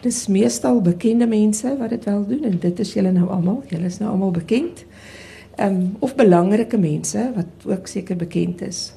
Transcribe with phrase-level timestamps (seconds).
[0.00, 3.62] Dis meestal bekende mense wat dit wel doen en dit is julle nou almal.
[3.68, 4.84] Julle is nou almal bekend.
[5.56, 8.92] Ehm um, of belangrike mense wat ook seker bekend is.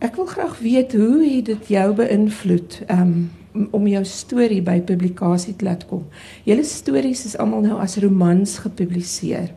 [0.00, 4.78] Ek wil graag weet hoe het dit jou beïnvloed ehm um, om jou storie by
[4.86, 6.04] publikasie te laat kom.
[6.46, 9.50] Julle stories is almal nou as romans gepubliseer.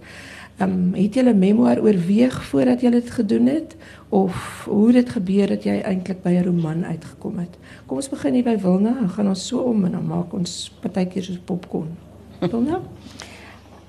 [0.57, 3.75] Ehm um, het jy 'n memoir oorweeg voordat jy dit gedoen het
[4.09, 7.57] of hoe dit gebeur dat jy eintlik by 'n roman uitgekom het?
[7.85, 10.77] Kom ons begin hier by Wilna, dan gaan ons so om en dan maak ons
[10.81, 11.97] partykeer soos popcorn.
[12.51, 12.81] Wilna?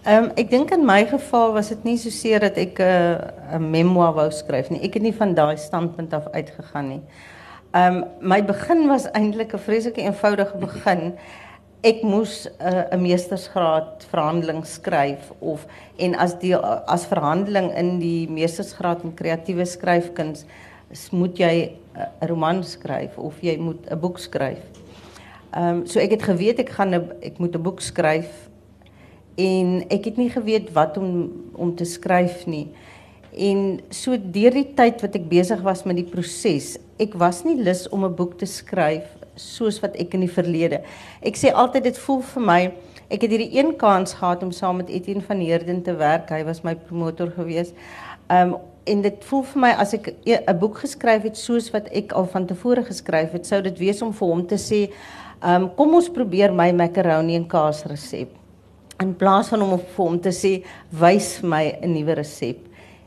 [0.04, 2.82] Ehm um, ek dink in my geval was dit nie so seer dat ek 'n
[2.82, 4.80] uh, 'n memoir wou skryf nie.
[4.80, 7.00] Ek het nie van daai standpunt af uitgegaan nie.
[7.72, 11.12] Ehm um, my begin was eintlik 'n vreeslike eenvoudige begin
[11.84, 15.66] ek moes uh, 'n meestersgraad verhandeling skryf of
[16.00, 20.46] en as die as verhandeling in die meestersgraad in kreatiewe skryfkuns
[21.12, 24.64] moet jy 'n roman skryf of jy moet 'n boek skryf.
[25.52, 28.48] Ehm um, so ek het geweet ek gaan ek moet 'n boek skryf
[29.36, 32.68] en ek het nie geweet wat om om te skryf nie.
[33.36, 37.56] En so deur die tyd wat ek besig was met die proses, ek was nie
[37.56, 40.82] lus om 'n boek te skryf soos wat ek in die verlede.
[41.22, 42.60] Ek sê altyd dit voel vir my
[43.12, 46.30] ek het hierdie een kans gehad om saam met Etienne van Heerden te werk.
[46.32, 47.74] Hy was my promotor gewees.
[48.32, 51.88] Um en dit voel vir my as ek e, 'n boek geskryf het soos wat
[51.88, 54.90] ek al van tevore geskryf het, sou dit wees om vir hom te sê,
[55.40, 58.28] um kom ons probeer my macaroni en kaas resep.
[59.00, 62.58] In plaas van om vir hom te sê, wys my 'n nuwe resep.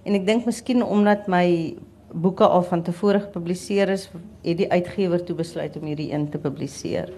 [0.04, 1.76] En ek dink miskien omdat my
[2.22, 4.10] boeke al van tevore gepubliseer is,
[4.44, 7.12] het die uitgewer toe besluit om hierdie een te publiseer.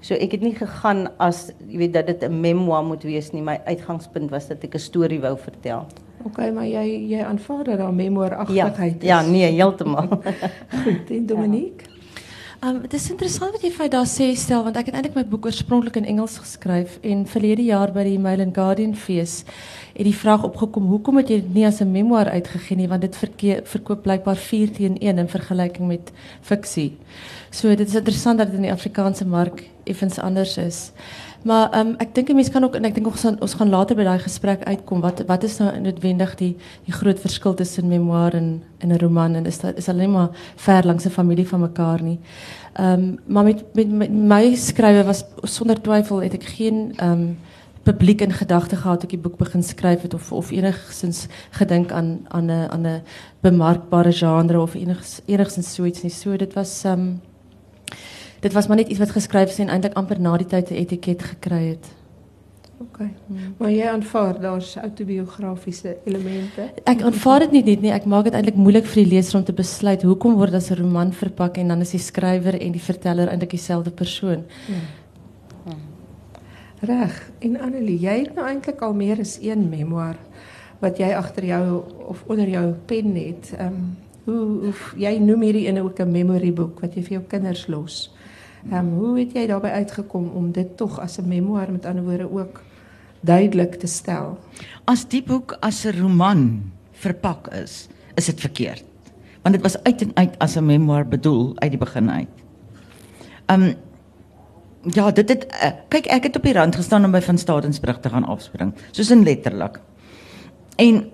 [0.00, 3.42] So ek het nie gegaan as jy weet dat dit 'n memoir moet wees nie.
[3.42, 5.86] My uitgangspunt was dat ek 'n storie wou vertel.
[6.24, 9.26] OK, maar jy jy aanvaar dat daar memoiragtigheid ja, is.
[9.26, 10.08] Ja, nee, heeltemal.
[10.82, 11.84] Goed, en Dominique?
[11.88, 11.95] Ja.
[12.64, 15.24] Um, het is interessant wat jy vir daar sê stel want ek het eintlik my
[15.28, 19.42] boek oorspronklik in Engels geskryf en verlede jaar by die Mail Guardian fees
[19.90, 23.02] het die vraag opgekom hoekom het jy dit nie as 'n memoir uitgegee nie want
[23.02, 26.96] dit verkeer, verkoop blykbaar 4 teen 1 in vergelyking met fiksie.
[27.50, 30.92] So dit is interessant dat dit in die Afrikaanse mark effens anders is.
[31.42, 31.70] Maar
[32.14, 33.06] dink 'n mens kan ook en ek dink
[33.40, 37.20] ons gaan later by daai gesprek uitkom wat wat is nou noodwendig die die groot
[37.20, 41.04] verskil tussen memoir en en 'n roman en is dit is alleen maar ver langs
[41.04, 42.18] 'n familie van mekaar nie.
[42.72, 44.10] Ehm maar met, met met
[45.04, 47.34] was sonder twyfel het ek geen ehm
[47.82, 49.62] publiek in gedagte gehad toe ek die boek begin
[50.02, 52.86] het of of enigsins gedink aan aan 'n aan
[54.12, 56.02] genre of enigs enigsins so iets
[56.38, 57.14] dit was ehm
[58.46, 60.82] dit was maar net iets wat geskryf is en eintlik amper na die tyd 'n
[60.82, 61.86] etiket gekry het.
[62.80, 62.98] OK.
[62.98, 63.54] Hmm.
[63.56, 66.70] Maar jy aanvaar daar's autobiografiese elemente.
[66.84, 67.92] Ek aanvaar dit nie net nie.
[67.92, 70.78] Ek maak dit eintlik moeilik vir die leser om te besluit hoekom word as 'n
[70.82, 74.44] roman verpak en dan is die skrywer en die verteller eintlik dieselfde persoon.
[74.66, 75.74] Hmm.
[76.80, 77.30] Reg.
[77.38, 80.16] En Annelie, jy het nou eintlik al meer as een memoir
[80.78, 83.54] wat jy agter jou of onder jou pen het.
[83.58, 83.96] Ehm um,
[84.26, 84.36] hoe,
[84.66, 88.15] hoe jy noem hierdie ene ook 'n memory boek wat jy vir jou kinders los.
[88.72, 92.30] Um, hoe het jy daarbey uitgekom om dit tog as 'n memoir met ander woorde
[92.30, 92.62] ook
[93.20, 94.38] duidelik te stel?
[94.84, 98.84] As die boek as 'n roman verpak is, is dit verkeerd.
[99.42, 102.28] Want dit was uit en uit as 'n memoir bedoel uit die begin uit.
[103.46, 103.74] Um,
[104.94, 107.98] Ja, dit het uh, kyk ek het op die rand gestaan om by van Stadensbrug
[108.00, 109.80] te gaan afspring, soos in letterlik.
[110.76, 111.10] En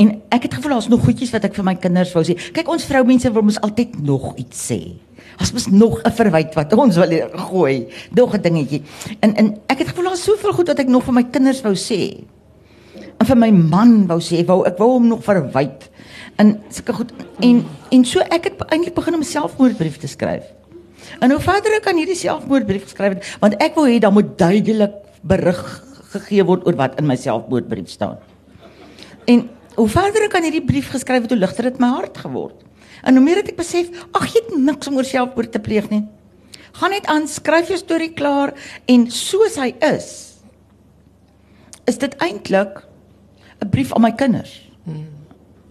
[0.00, 2.36] en ek het gevoel daar's nog goedjies wat ek vir my kinders wou sê.
[2.56, 4.80] Kyk ons vroumense wil mos altyd nog iets sê.
[5.40, 7.12] As mos nog 'n verwyte wat ons wil
[7.50, 8.82] gooi, nog 'n dingetjie.
[9.20, 11.74] En en ek het gevoel daar's soveel goed wat ek nog vir my kinders wou
[11.74, 12.24] sê.
[13.20, 15.88] En vir my man wou sê, wou ek wou hom nog verwyte.
[16.36, 20.44] En sulke goed en en so ek het eintlik begin om 'n selfmoordbrief te skryf.
[21.18, 24.36] En hoe verder ek aan hierdie selfmoordbrief geskryf het, want ek wou hê dan moet
[24.38, 24.92] duidelik
[25.26, 25.62] berig
[26.12, 28.18] gegee word oor wat in my selfmoordbrief staan.
[29.30, 29.48] En
[29.80, 32.64] hoe verder ek aan hierdie brief geskryf het, hoe ligter dit my hart geword.
[33.00, 35.88] En hoe meer het ek besef, ag jy het niks om oor selfmoord te pleeg
[35.92, 36.02] nie.
[36.76, 38.52] Gaan net aan, skryf jou storie klaar
[38.90, 40.10] en soos hy is,
[41.88, 42.84] is dit eintlik
[43.60, 44.68] 'n brief aan my kinders.
[44.86, 44.92] 'n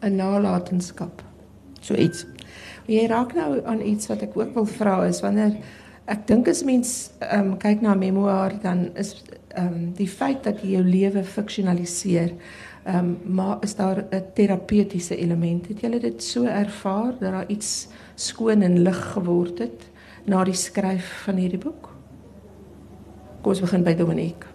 [0.01, 0.15] hmm.
[0.15, 1.21] nalatenskap.
[1.81, 2.25] So iets.
[2.87, 5.55] Jy raak nou aan iets wat ek ook wil vra is wanneer
[6.07, 9.23] ek dink as mens um, kyk na 'n memoir dan is
[9.57, 12.33] um, die feit dat jy jou lewe fiksionaliseer
[12.89, 15.67] ehm um, maar is daar 'n terapeutiese element?
[15.67, 19.89] Het jy dit so ervaar dat daar iets skoon en lig geword het
[20.25, 21.89] na die skryf van hierdie boek?
[23.41, 24.47] Kom ons begin by Dominique.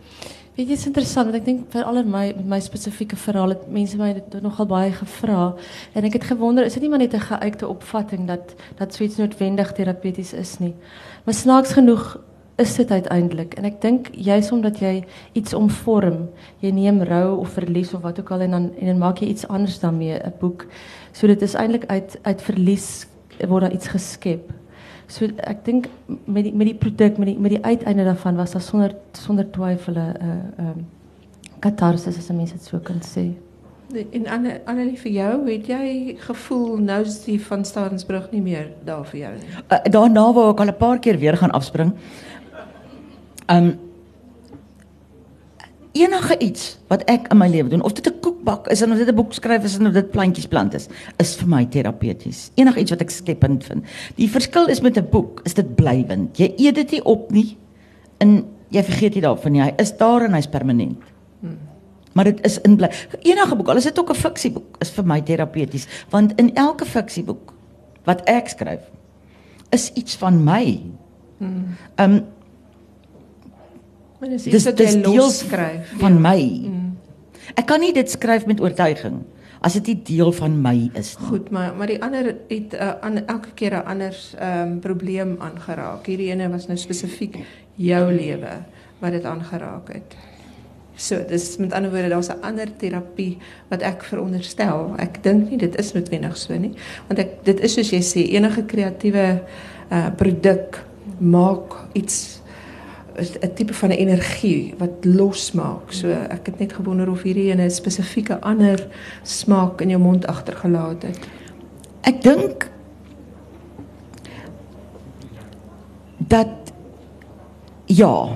[0.55, 3.97] Weet jy, is interessant want ek dink vir al my my spesifieke verhaal het mense
[3.97, 5.55] my dit nogal baie gevra
[5.93, 9.17] en ek het gewonder is dit nie maar net 'n geuite opvatting dat dat suits
[9.17, 10.75] noodwendig terapeuties is nie.
[11.25, 12.19] Maar snaaks genoeg
[12.57, 13.55] is dit uiteindelik?
[13.55, 16.29] En ek dink juis omdat jy iets omvorm,
[16.63, 19.29] jy neem rou of verlies of wat ook al en dan en dan maak jy
[19.29, 20.67] iets anders daarmee, 'n boek.
[21.13, 23.07] So dit is eintlik uit uit verlies
[23.49, 24.53] word daar iets geskep.
[25.07, 25.89] So ek dink
[26.25, 29.51] met die met die produk, met die met die uiteinde daarvan was daar sonder sonder
[29.51, 30.81] twyfel 'n 'n ehm
[31.61, 33.33] katarsis as 'n mens dit so kan sê.
[34.13, 38.71] En Anne, Annelie vir jou, het jy gevoel nou is die van Starensbrug nie meer
[38.85, 39.51] daar vir jou nie?
[39.69, 41.93] Uh, daarna wou ek al 'n paar keer weer gaan afspring.
[43.53, 43.79] Um
[45.95, 49.09] enige iets wat ek in my lewe doen, of dit 'n koekbak is of dit
[49.09, 50.89] 'n boek skryf is of dit plantjies plant is,
[51.19, 52.51] is vir my terapeuties.
[52.55, 53.85] Enige iets wat ek skepend vind.
[54.17, 56.37] Die verskil is met 'n boek, is dit blywend.
[56.37, 57.57] Jy eet dit nie op nie
[58.19, 59.63] en jy vergeet nie daarvan nie.
[59.63, 60.99] Hy is daar en hy's permanent.
[61.41, 61.59] Hmm
[62.15, 62.91] maar dit is in bly.
[63.21, 66.85] Enige boek, al is dit ook 'n fiksieboek, is vir my terapeuties, want in elke
[66.85, 67.53] fiksieboek
[68.05, 68.81] wat ek skryf,
[69.71, 70.81] is iets van my.
[71.39, 71.77] Hmm.
[71.95, 72.25] Ehm um,
[74.31, 76.21] dis iets wat jy los skryf van ja.
[76.21, 76.43] my.
[76.65, 76.91] Hmm.
[77.55, 79.23] Ek kan nie dit skryf met oortuiging
[79.65, 81.29] as dit nie deel van my is nie.
[81.31, 86.07] Goed, maar maar die ander het uh, an, elke keer 'n ander um, probleem aangeraak.
[86.07, 87.39] Hierdie ene was nou spesifiek
[87.77, 88.61] jou lewe
[89.01, 90.17] wat dit aangeraak het.
[90.97, 93.39] So, dis met ander woorde daar's 'n ander terapie
[93.69, 94.95] wat ek veronderstel.
[94.99, 96.75] Ek dink nie dit is noodwendig so nie,
[97.09, 99.43] want ek dit is soos jy sê, enige kreatiewe
[99.91, 100.85] uh produk
[101.19, 102.43] maak iets
[103.15, 105.93] 'n tipe van 'n energie wat losmaak.
[105.93, 108.87] So ek het net gewonder of hierdie ene 'n spesifieke ander
[109.23, 111.19] smaak in jou mond agtergelaat het.
[112.01, 112.71] Ek dink
[116.17, 116.49] dat
[117.87, 118.29] ja,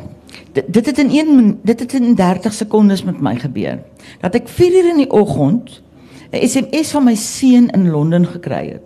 [0.52, 3.82] dit, het in 1 dit het in 30 sekondes met my gebeur.
[4.20, 5.82] Dat ek 4 uur in die oggend
[6.30, 8.82] 'n SMS van my seun in Londen gekry het.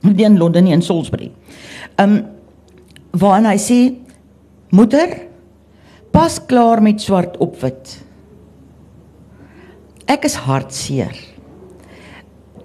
[0.00, 1.30] Nie in Londen nie in Salisbury.
[1.96, 2.24] Um
[3.10, 4.09] waarin hy sê
[4.70, 5.16] moeder
[6.10, 7.98] pas klaar met swart op wit.
[10.10, 11.14] Ek is hartseer.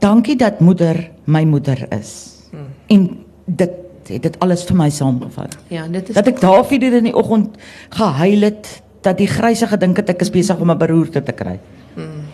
[0.02, 2.14] Dankie dat moeder my moeder is.
[2.52, 2.70] Hmm.
[2.88, 3.10] En
[3.46, 5.56] dit het dit alles vir my saamgevat.
[5.74, 7.58] Ja, dit is dat ek daar vir in die oggend
[7.90, 8.70] gehuil het
[9.06, 11.60] dat die gryse gedink het ek is besig om 'n beroerte te kry.
[11.96, 12.26] Hmm.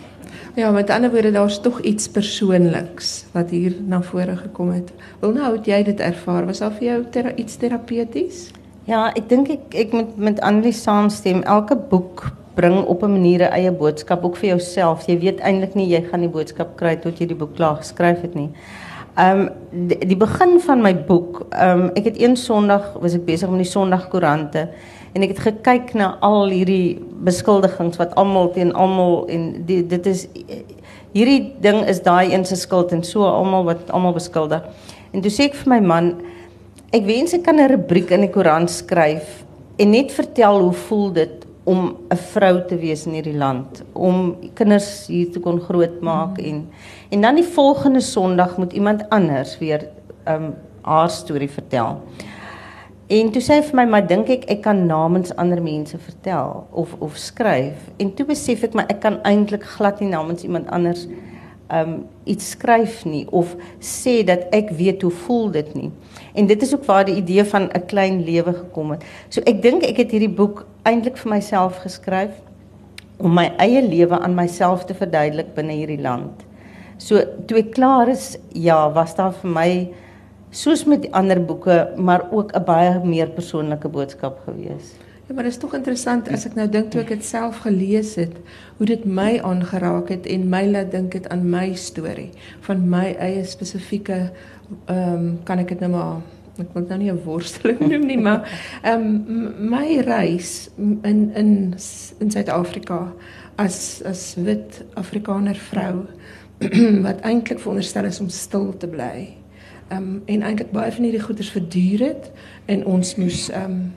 [0.54, 4.92] Ja, met ander woorde daar's tog iets persoonliks wat hier na vore gekom het.
[5.20, 6.46] Wil nou het jy dit ervaar?
[6.46, 8.50] Was daar vir jou ter iets terapeuties?
[8.82, 11.44] Ja, ek dink ek ek moet met Annelie saamstem.
[11.46, 12.24] Elke boek
[12.58, 15.06] bring op 'n manier 'n eie boodskap ook vir jouself.
[15.06, 18.22] Jy weet eintlik nie jy gaan die boodskap kry tot jy die boek klaar geskryf
[18.22, 18.50] het nie.
[19.16, 19.50] Ehm um,
[19.88, 23.48] die, die begin van my boek, ehm um, ek het een Sondag was ek besig
[23.50, 24.68] met die Sondagkoerante
[25.12, 30.06] en ek het gekyk na al hierdie beskuldigings wat almal teen almal en die, dit
[30.06, 30.28] is
[31.12, 34.62] hierdie ding is daai een se skuld en so almal wat almal beskuldig.
[35.12, 36.14] En toe sê ek vir my man,
[36.92, 39.44] ek wens ek kan 'n rubriek in die koerant skryf
[39.80, 44.36] en net vertel hoe voel dit om 'n vrou te wees in hierdie land, om
[44.54, 46.44] kinders hier te kon grootmaak mm.
[46.44, 46.68] en
[47.10, 49.88] en dan die volgende Sondag moet iemand anders weer
[50.26, 52.00] um haar storie vertel.
[53.08, 56.66] En toe sê hy vir my, "Maar dink ek ek kan namens ander mense vertel
[56.72, 60.70] of of skryf?" En toe besef ek maar ek kan eintlik glad nie namens iemand
[60.70, 61.06] anders
[61.72, 65.90] um iets skryf nie of sê dat ek weet hoe voel dit nie.
[66.34, 69.04] En dit is ook waar die idee van 'n klein lewe gekom het.
[69.28, 72.30] So ek dink ek het hierdie boek eintlik vir myself geskryf
[73.18, 76.44] om my eie lewe aan myself te verduidelik binne hierdie land.
[76.98, 79.70] So toe ek klaar is, ja, was daar vir my
[80.50, 84.92] soos met die ander boeke, maar ook 'n baie meer persoonlike boodskap gewees.
[85.32, 88.10] Ja, maar dit is tog interessant as ek nou dink toe ek dit self gelees
[88.20, 88.34] het,
[88.76, 92.26] hoe dit my aangeraak het en my laat dink het aan my storie
[92.66, 94.18] van my eie spesifieke
[94.92, 98.18] ehm um, kan ek dit nou maar ek wil nou nie 'n worsteling noem nie,
[98.20, 98.44] maar
[98.82, 101.72] ehm um, my reis in in
[102.20, 103.00] in Suid-Afrika
[103.56, 106.04] as as wit Afrikaner vrou
[107.08, 109.32] wat eintlik veronderstel is om stil te bly.
[109.88, 112.30] Ehm um, en eintlik baie van hierdie goeders verduur het
[112.66, 113.92] en ons moes ehm um,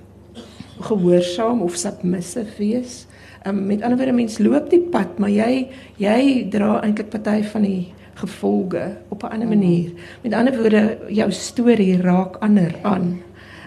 [0.79, 3.05] gehoorsaam of submissive wees.
[3.45, 5.67] Ehm um, met ander woorde mens loop die pad, maar jy
[6.01, 9.91] jy dra eintlik party van die gevolge op 'n ander manier.
[10.23, 13.21] Met ander woorde jou storie raak ander aan.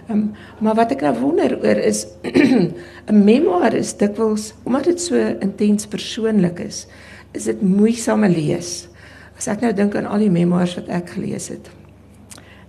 [0.08, 2.06] Ehm um, maar wat ek nou wonder oor is
[3.12, 6.86] 'n memoir is dikwels omdat dit so intens persoonlik is,
[7.32, 8.88] is dit moeisame lees.
[9.36, 11.70] As ek nou dink aan al die memoirs wat ek gelees het.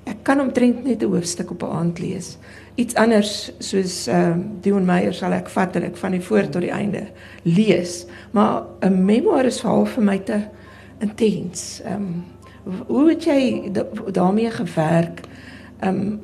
[0.05, 2.38] Ek kan omtrent net 'n hoofstuk op 'n aand lees.
[2.79, 6.48] Iets anders soos ehm uh, Dion Meyer sal ek vat en ek van die voor
[6.48, 7.07] tot die einde
[7.43, 8.05] lees.
[8.31, 10.39] Maar 'n memoir is half vir my te
[11.00, 11.81] intens.
[11.83, 12.24] Ehm um,
[12.88, 13.71] hoe het jy
[14.12, 15.21] daarmee gewerk
[15.83, 16.21] um,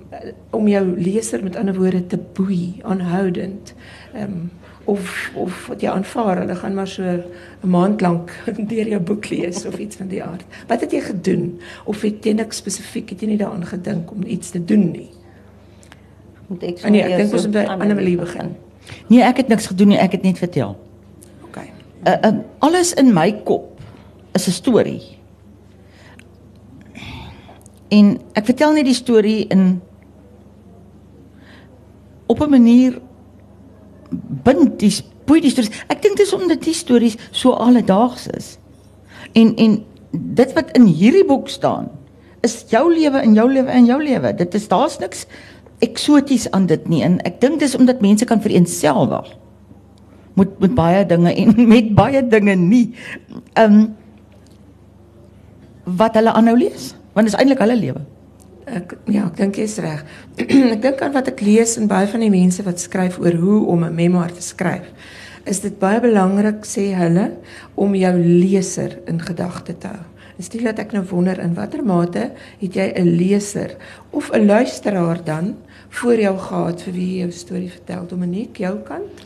[0.51, 3.73] om jou leser met ander woorde te boei, aanhoudend.
[4.15, 4.51] Um,
[4.85, 8.31] of of wat jy aanvaar, hulle gaan maar so 'n maand lank
[8.71, 10.45] deur jou boek lees of iets van die aard.
[10.67, 11.59] Wat het jy gedoen?
[11.83, 15.14] Of het jy niks spesifiek het jy nie daaraan gedink om iets te doen nie?
[16.47, 18.55] Moet ek so Nee, ek dink ons moet by Annelie begin.
[19.09, 20.75] Nee, ek het niks gedoen nie, ek het net vertel.
[21.47, 21.57] OK.
[21.57, 22.33] Uh, uh,
[22.65, 23.81] alles in my kop
[24.37, 25.01] is 'n storie.
[27.89, 29.81] En ek vertel net die storie in
[32.25, 33.01] op 'n manier
[34.43, 34.93] bind die
[35.25, 35.73] boei die stories.
[35.87, 38.57] Ek dink dit is omdat die stories so alledaags is.
[39.33, 41.89] En en dit wat in hierdie boek staan
[42.45, 44.33] is jou lewe en jou lewe en jou lewe.
[44.33, 45.25] Dit is daar's niks
[45.79, 47.03] eksoties aan dit nie.
[47.03, 49.33] En ek dink dis omdat mense kan vereenselwig
[50.35, 52.89] met met baie dinge en met baie dinge nie.
[53.53, 53.85] Ehm um,
[55.85, 57.99] wat hulle aanhou lees, want dit is eintlik hulle lewe.
[58.65, 60.01] Ek ja, ek dink jy's reg.
[60.75, 63.59] ek dink aan wat ek lees en baie van die mense wat skryf oor hoe
[63.69, 64.89] om 'n memoir te skryf.
[65.45, 67.37] Is dit baie belangrik sê hulle
[67.77, 70.03] om jou leser in gedagte te hou.
[70.35, 73.77] Dis nie dat ek nou wonder in watter mate het jy 'n leser
[74.11, 75.55] of 'n luisteraar dan
[75.95, 79.25] voor jou gehad vir wie jy jou storie vertel, Dominique, jou kant?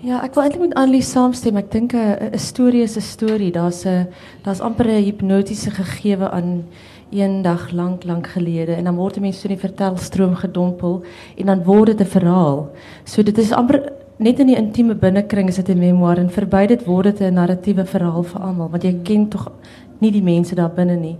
[0.00, 1.58] Ja, ek wil eintlik met Annelie saamstem.
[1.60, 3.52] Ek dink 'n storie is 'n storie.
[3.52, 4.08] Daar's 'n
[4.44, 6.64] daar's amper 'n hipnotiese gegewe aan
[7.10, 11.02] een dag lank lank gelede en dan word die mens so in die vertelstroom gedompel
[11.36, 12.70] en dan word dit 'n verhaal.
[13.04, 16.66] So dit is amper net in die intieme binnekring is dit 'n memoir en verby
[16.66, 19.52] dit word dit 'n narratiewe verhaal vir almal want jy ken tog
[19.98, 21.16] nie die mense daar binne nie.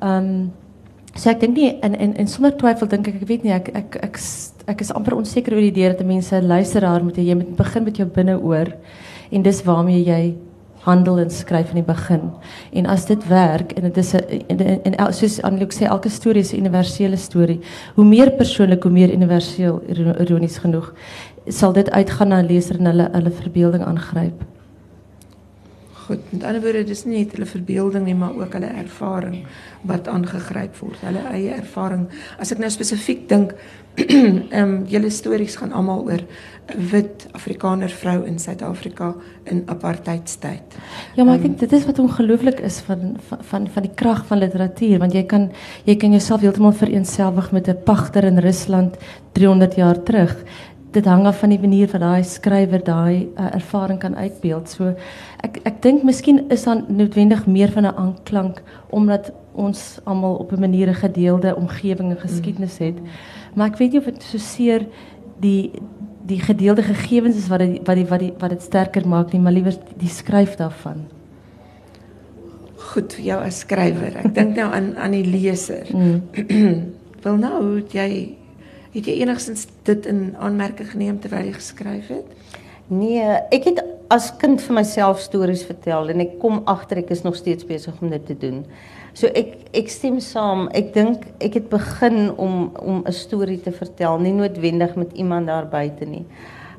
[0.00, 0.52] Ehm um,
[1.16, 3.70] so ek dink nie en en en sonder twyfel dink ek ek weet nie ek
[3.74, 4.18] ek ek
[4.66, 7.96] ek is amper onseker oor die idee dat mense luisteraar moet jy moet begin met
[7.96, 8.72] jou binneoor
[9.30, 10.36] en dis waarmee jy
[10.86, 12.28] handel en skryf in die begin.
[12.78, 16.42] En as dit werk en dit is 'n en, en soos Annelie sê elke storie
[16.42, 17.60] is 'n universele storie.
[17.94, 19.82] Hoe meer persoonlik, hoe meer universeel
[20.18, 20.94] ironies genoeg
[21.48, 24.55] sal dit uitgaan na leser en hulle hulle verbeelding aangryp.
[26.06, 29.40] Goed, met ander woorde dis nie net hulle verbeelding nie, maar ook hulle ervaring
[29.90, 31.00] wat aangegryp word.
[31.02, 32.04] Hulle eie ervaring.
[32.38, 33.56] As ek nou spesifiek dink,
[33.96, 40.76] ehm um, julle stories gaan almal oor 'n wit Afrikaner vrou in Suid-Afrika in apartheidstyd.
[41.16, 44.26] Ja, maar ek dink dit is wat ongelooflik is van van van, van die krag
[44.26, 45.50] van literatuur, want jy kan
[45.84, 48.96] jy kan jouself heeltemal vereenselwig met 'n pagter in Rusland
[49.32, 50.36] 300 jaar terug
[50.96, 54.70] dit hang af van die manier wat daai skrywer daai uh, ervaring kan uitbeeld.
[54.72, 54.94] So
[55.44, 60.52] ek ek dink miskien is dan noodwendig meer van 'n aanklank omdat ons almal op
[60.52, 62.96] 'n manier 'n gedeelde omgewing en geskiedenis het.
[63.54, 64.86] Maar ek weet nie of dit so seer
[65.40, 65.70] die
[66.26, 69.40] die gedeelde gegevens is wat die, wat die wat die wat dit sterker maak nie,
[69.40, 71.06] maar liewer die skryf daarvan.
[72.76, 74.16] Goed vir jou as skrywer.
[74.24, 75.86] Ek dink nou aan aan die leser.
[75.92, 76.22] Mm.
[77.24, 78.36] Wel nou, jy
[78.96, 82.28] Het jy enigstens dit in aanmerking geneem terwyl jy geskryf het?
[82.88, 83.20] Nee,
[83.52, 83.82] ek het
[84.14, 87.96] as kind vir myself stories vertel en ek kom agter ek is nog steeds besig
[88.00, 88.62] om dit te doen.
[89.12, 90.70] So ek ek stem saam.
[90.72, 95.46] Ek dink ek het begin om om 'n storie te vertel, nie noodwendig met iemand
[95.52, 96.24] daar buite nie.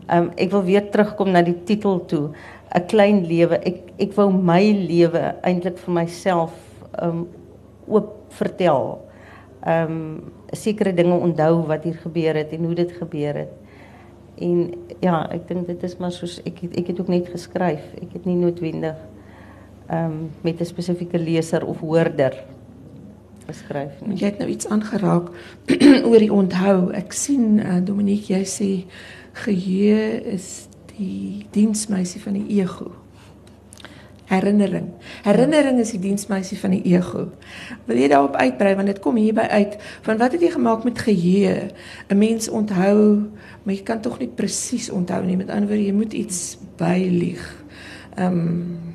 [0.09, 2.31] Um ek wil weer terugkom na die titel toe,
[2.73, 3.59] 'n klein lewe.
[3.61, 6.53] Ek ek wou my lewe eintlik vir myself
[7.01, 7.27] um
[7.87, 9.06] oop vertel.
[9.67, 10.23] Um
[10.55, 13.53] sekere dinge onthou wat hier gebeur het en hoe dit gebeur het.
[14.39, 17.83] En ja, ek dink dit is maar soos ek het, ek het ook net geskryf.
[18.01, 18.97] Ek het nie noodwendig
[19.87, 22.35] ehm um, met 'n spesifieke leser of hoorder
[23.47, 24.17] geskryf nie.
[24.17, 25.29] Jy het nou iets aangeraak
[26.07, 26.91] oor die onthou.
[26.91, 28.71] Ek sien uh, Dominique jy sê
[29.33, 32.91] geheue is die diensmeisie van die ego
[34.27, 34.89] herinnering.
[35.23, 37.29] Herinnering is die diensmeisie van die ego.
[37.87, 40.99] Wil jy daarop uitbrei want dit kom hierby uit van wat het jy gemaak met
[40.99, 41.71] geheue?
[42.09, 43.29] 'n Mens onthou,
[43.63, 45.37] maar jy kan tog nie presies onthou nie.
[45.37, 47.63] Met ander woorde, jy moet iets bylieg.
[48.15, 48.87] Ehm um,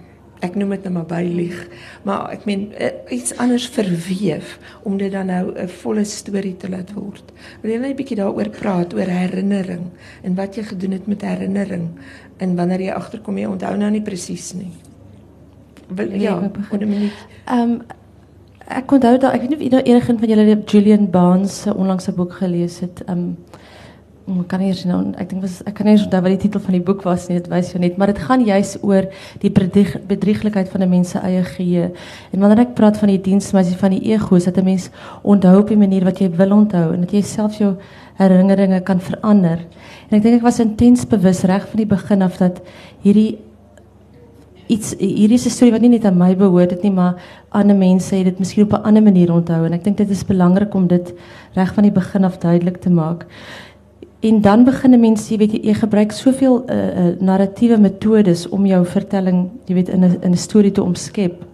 [0.42, 1.58] ek noem dit nou maar bylieg,
[2.02, 6.68] maar ek meen eh, iets anders verweef om dit dan nou 'n volle storie te
[6.68, 7.32] laat word.
[7.62, 9.90] Wil jy net 'n bietjie daaroor praat oor herinnering
[10.22, 11.88] en wat jy gedoen het met herinnering
[12.38, 14.91] en wanneer jy agterkom jy onthou nou nie presies nie.
[15.88, 17.12] Wil, ja, op 'n manier.
[17.44, 17.82] Ehm um,
[18.66, 22.32] ek onthou dat ek weet nie of enige van julle Julian Barnes se onlangse boek
[22.32, 23.02] gelees het.
[23.06, 23.36] Ehm um,
[24.26, 26.42] ek kan nie eens nou ek dink was ek kan nie eens onthou wat die
[26.44, 29.08] titel van die boek was nie, dit wys jou net, maar dit gaan juis oor
[29.42, 31.90] die bedrieg, bedrieglikheid van 'n mens se eie geheue.
[32.32, 34.90] En wanneer ek praat van die diensmeisie van die ego, is dit 'n mens
[35.22, 37.76] onthou op 'n manier wat jy wil onthou en dat jy self jou
[38.16, 39.58] herinneringe kan verander.
[40.10, 42.60] En ek dink ek was intens bewus reg van die begin af dat
[43.02, 43.38] hierdie
[44.72, 47.14] iets hierdie is 'n storie wat nie net aan my behoort dit nie, maar
[47.50, 50.24] ander mense het dit miskien op 'n ander manier onthou en ek dink dit is
[50.24, 51.12] belangrik om dit
[51.54, 53.26] reg van die begin af duidelik te maak.
[54.20, 58.66] En dan begin mense, jy weet jy, jy gebruik soveel uh, uh, narratiewe metodes om
[58.66, 61.44] jou vertelling, jy weet in 'n in 'n storie te omskep.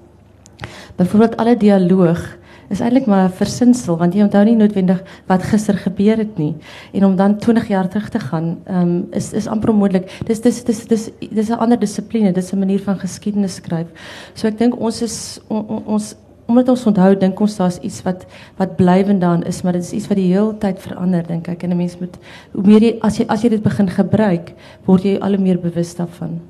[0.96, 2.37] Byvoorbeeld alle dialoog
[2.68, 6.54] is eintlik maar 'n versinsel want jy onthou nie noodwendig wat gister gebeur het nie
[6.92, 10.20] en om dan 20 jaar terug te gaan um, is is amper onmoontlik.
[10.26, 13.86] Dis dis dis dis dis 'n ander dissipline, dis 'n manier van geskiedenis skryf.
[14.34, 16.16] So ek dink ons is on, on, ons
[16.48, 19.92] omdat ons onthou dink ons daar's iets wat wat blywend daan is, maar dit is
[19.92, 22.18] iets wat die hele tyd verander dink ek en 'n mens moet
[22.52, 25.58] hoe meer jy as jy as jy dit begin gebruik, word jy al hoe meer
[25.58, 26.40] bewus daarvan.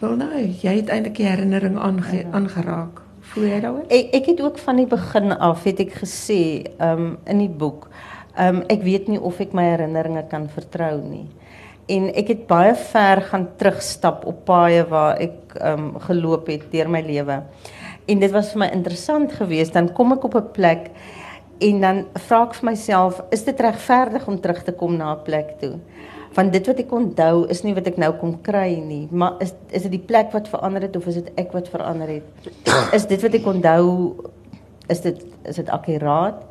[0.00, 3.02] Wel nou, jy het eintlik die herinnering aange, aangeraak.
[3.36, 3.84] Jy daaroor?
[3.88, 6.42] Ek ek het ook van die begin af het ek gesê
[6.84, 7.88] um in die boek,
[8.36, 11.24] um ek weet nie of ek my herinneringe kan vertrou nie.
[11.92, 16.92] En ek het baie ver gaan terugstap op paaie waar ek um geloop het deur
[16.92, 17.40] my lewe.
[18.08, 19.72] En dit was vir my interessant geweest.
[19.72, 20.90] Dan kom ek op 'n plek
[21.60, 25.24] en dan vra ek vir myself, is dit regverdig om terug te kom na 'n
[25.24, 25.78] plek toe?
[26.32, 29.52] Van dit wat ek onthou is nie wat ek nou kom kry nie, maar is
[29.70, 32.48] is dit die plek wat verander het of is dit ek wat verander het?
[32.96, 33.84] Is dit wat ek onthou
[34.92, 36.42] is dit is dit akkuraat?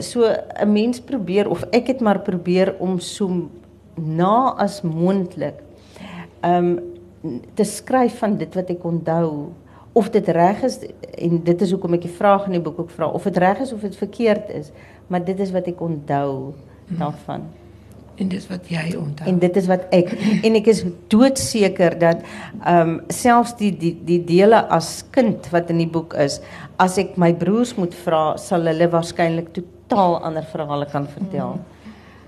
[0.00, 3.48] So 'n mens probeer of ek het maar probeer om so
[3.94, 5.60] na as moontlik
[6.42, 6.80] um
[7.54, 9.52] te skryf van dit wat ek onthou
[9.92, 10.78] of dit reg is
[11.18, 13.60] en dit is hoekom ek die vraag in die boek ook vra of dit reg
[13.60, 14.72] is of dit verkeerd is,
[15.06, 16.54] maar dit is wat ek onthou
[16.88, 17.46] daarvan.
[17.46, 17.63] Hmm.
[18.22, 19.26] En dis wat jy onthou.
[19.26, 20.12] En dit is wat ek
[20.46, 22.22] en ek is doodseker dat
[22.62, 26.38] ehm um, selfs die die die dele as kind wat in die boek is,
[26.78, 31.58] as ek my broers moet vra, sal hulle waarskynlik totaal ander verhale kan vertel.
[31.58, 31.74] Mm.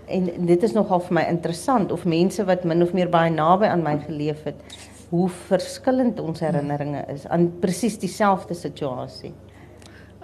[0.06, 3.70] En dit is nogal vir my interessant of mense wat min of meer baie naby
[3.70, 4.58] aan my geleef het,
[5.10, 9.32] hoe verskillend ons herinneringe is aan presies dieselfde situasie.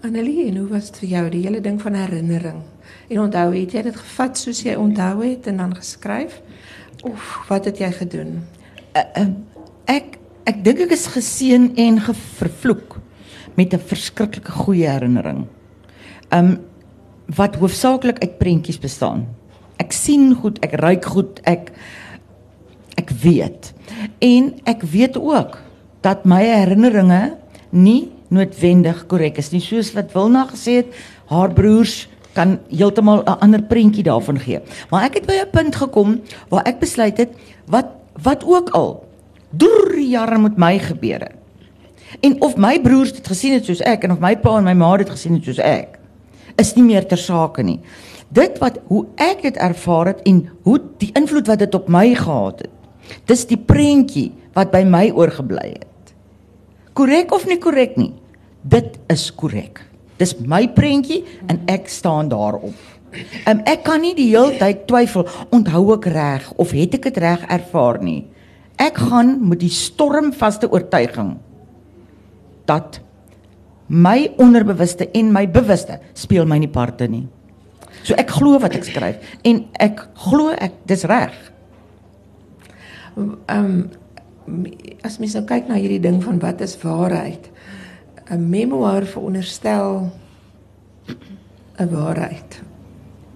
[0.03, 2.63] Annelie, en hoe was dit vir jou die hele ding van herinnering?
[3.09, 6.41] En onthou, het jy dit gevat soos jy onthou het en dan geskryf?
[7.03, 8.43] Of wat het jy gedoen?
[8.97, 9.29] Uh, uh,
[9.91, 12.99] ek ek dink ek is geseën en vervloek
[13.55, 15.47] met 'n verskriklike goeie herinnering.
[16.31, 16.59] Um
[17.27, 19.27] wat hoofsaaklik uit prentjies bestaan.
[19.79, 21.73] Ek sien goed, ek ruik goed, ek
[22.97, 23.73] ek weet.
[24.19, 25.59] En ek weet ook
[26.01, 27.37] dat my herinneringe
[27.71, 30.95] nie noodwendig korrek is nie soos wat Wilna gesê het
[31.31, 34.61] haar broers kan heeltemal 'n ander prentjie daarvan gee.
[34.91, 37.31] Maar ek het by 'n punt gekom waar ek besluit het
[37.67, 37.87] wat
[38.23, 39.09] wat ook al
[39.51, 41.37] deur jare met my gebeur het.
[42.21, 44.75] En of my broers dit gesien het soos ek en of my pa en my
[44.77, 45.99] ma dit gesien het soos ek,
[46.61, 47.81] is nie meer ter sake nie.
[48.29, 52.15] Dit wat hoe ek dit ervaar het en hoe die invloed wat dit op my
[52.15, 52.71] gehad het.
[53.29, 56.15] Dis die prentjie wat by my oorgebly het.
[56.93, 58.13] Korrek of nie korrek nie?
[58.63, 59.83] Dit is korrek.
[60.23, 62.77] Dis my prentjie en ek staan daarop.
[63.45, 67.19] Um, ek kan nie die hele tyd twyfel, onthou ek reg of het ek dit
[67.21, 68.23] reg ervaar nie.
[68.81, 71.35] Ek gaan met die stormvaste oortuiging
[72.71, 73.03] dat
[73.93, 77.27] my onderbewuste en my bewuste speel my nie parte nie.
[78.03, 81.35] So ek glo wat ek skryf en ek glo ek dis reg.
[83.19, 83.83] Ehm um,
[85.07, 87.52] as mens nou kyk na hierdie ding van wat is waarheid?
[88.31, 90.11] 'n memoir veronderstel
[91.79, 92.63] 'n waarheid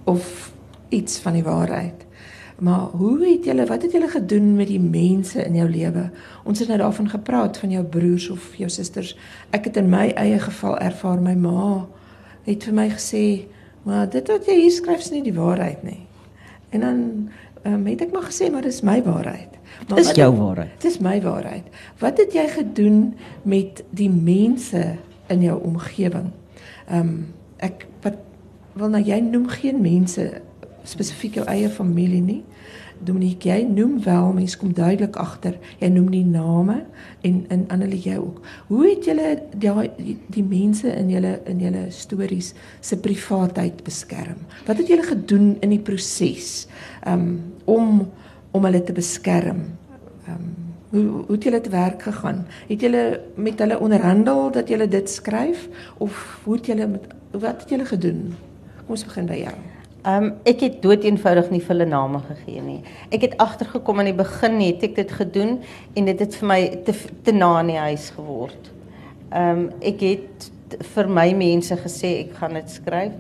[0.05, 0.53] of
[0.89, 2.07] iets van die waarheid.
[2.59, 6.11] Maar hoe het julle wat het julle gedoen met die mense in jou lewe?
[6.45, 9.17] Ons het nou daarvan gepraat van jou broers of jou susters.
[9.51, 11.87] Ek het in my eie geval ervaar my ma
[12.45, 13.47] het vir my gesê,
[13.83, 16.07] "Maar dit wat jy hier skryf is nie die waarheid nie."
[16.69, 17.29] En dan
[17.73, 19.57] um, het ek maar gesê, "Maar dis my waarheid."
[19.89, 20.81] Maar dis jou waarheid.
[20.81, 21.65] Dis my waarheid.
[21.99, 26.31] Wat het jy gedoen met die mense in jou omgewing?
[26.89, 27.27] Ehm um,
[27.57, 28.17] ek wat
[28.77, 30.43] wil nou jy noem geen mense
[30.87, 32.43] spesifiek jou eie familie nie.
[33.05, 35.59] Dominique, jy noem wel, mens kom duidelik agter.
[35.83, 36.79] Jy noem die name
[37.29, 38.39] en in Annelie jy ook.
[38.71, 44.41] Hoe het julle daai die, die mense in julle in julle stories se privaatheid beskerm?
[44.69, 46.65] Wat het julle gedoen in die proses
[47.13, 48.11] um, om
[48.51, 49.65] om hulle te beskerm.
[50.27, 50.55] Ehm um,
[50.91, 52.47] hoe hoe het julle te werk gegaan?
[52.69, 57.61] Het julle met hulle onderhandel dat julle dit skryf of hoe het julle met wat
[57.61, 58.37] het julle gedoen?
[58.77, 59.57] Kom ons begin by jou.
[60.07, 62.81] Ehm um, ek het dood eenvoudig nie vir hulle name gegee nie.
[63.11, 65.57] Ek het agtergekom aan die begin het ek dit gedoen
[65.95, 68.71] en dit het vir my te te na in die huis geword.
[69.31, 70.51] Ehm um, ek het
[70.95, 73.13] vir my mense gesê ek gaan dit skryf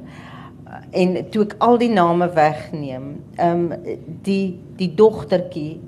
[0.91, 5.81] en toe ek al die name wegneem, ehm um, die die dogtertjie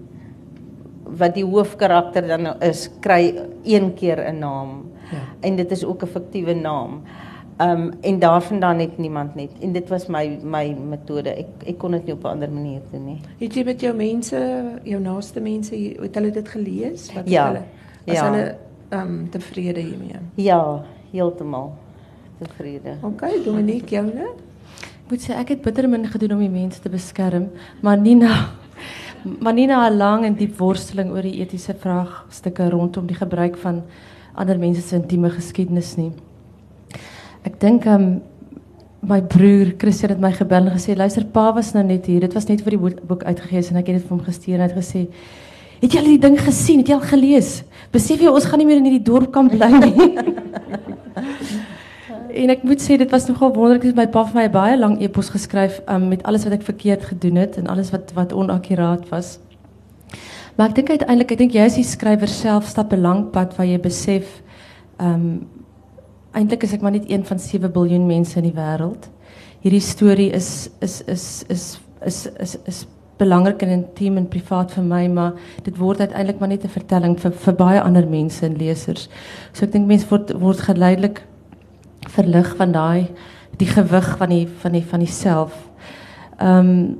[1.19, 4.85] wat die hoofkarakter dan nou is, kry een keer 'n naam.
[5.11, 5.19] Ja.
[5.41, 7.03] En dit is ook 'n fiktiewe naam.
[7.61, 11.31] Um en daarvandaan het niemand net en dit was my my metode.
[11.31, 13.21] Ek ek kon dit nie op 'n ander manier doen nie.
[13.39, 17.13] Het jy met jou mense, jou naaste mense, het hulle dit gelees?
[17.15, 17.47] Wat Ja.
[17.47, 17.63] hulle
[18.07, 18.31] was Ja.
[18.31, 18.57] hulle
[18.93, 20.17] um tevrede hiermee?
[20.35, 21.73] Ja, heeltemal
[22.39, 22.97] tevrede.
[23.03, 24.29] Okay, Dominique, joune?
[25.09, 27.49] Moet sê ek het bitter min gedoen om die mense te beskerm,
[27.81, 28.51] maar nie na
[29.41, 33.57] maar nie na 'n lang en diep worsteling oor die etiese vraagstukke rondom die gebruik
[33.57, 33.83] van
[34.37, 36.13] ander mense se intieme geskiedenis nie.
[37.45, 38.21] Ek dink um
[39.03, 42.21] my broer Christian het my gebel en gesê luister pa was nou net hier.
[42.21, 44.61] Dit was net vir die boek- uitgegee en ek het dit vir hom gestuur en
[44.61, 45.09] hy het gesê
[45.81, 46.79] Het jy al die ding gesien?
[46.79, 47.63] Het jy al gelees?
[47.93, 50.19] Besef jy ons gaan nie meer in hierdie dorp kan bly nie.
[52.29, 54.99] En ek moet sê dit was nogal wonderlik dat my pa vir my baie lang
[55.01, 59.09] epos geskryf um, met alles wat ek verkeerd gedoen het en alles wat wat onakkuraat
[59.09, 59.39] was.
[60.59, 63.57] Maar ek dink uiteindelik, ek dink jy is die skrywer self stap 'n lang pad
[63.57, 64.43] waar jy besef
[64.99, 65.47] ehm um,
[66.37, 69.09] eintlik is ek maar net een van 7 miljard mense in die wêreld.
[69.65, 72.87] Hierdie storie is is is is is is is, is
[73.19, 75.33] belangrik en intiem en privaat vir my, maar
[75.65, 79.09] dit word uiteindelik maar net 'n vertelling vir vir baie ander mense en lesers.
[79.53, 81.23] So ek dink mense word word geleidelik
[82.19, 83.09] verlig van daai
[83.59, 85.55] die gewig van die van die van die self.
[86.39, 86.97] Ehm um,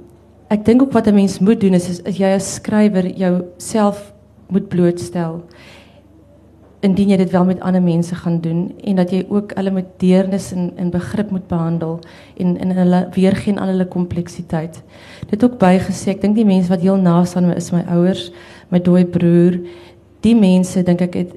[0.49, 4.15] ek dink ook wat 'n mens moet doen is, is jy as skrywer jouself
[4.49, 5.43] moet blootstel
[6.81, 9.87] indien jy dit wel met ander mense gaan doen en dat jy ook hulle met
[9.99, 11.99] deernis en en begrip moet behandel
[12.37, 14.83] en en hulle weergee aan hulle kompleksiteit.
[15.31, 18.31] Dit ook bygesê, ek dink die mense wat heel naas aan my is, my ouers,
[18.71, 19.59] my dooi broer,
[20.21, 21.35] die mense dink ek het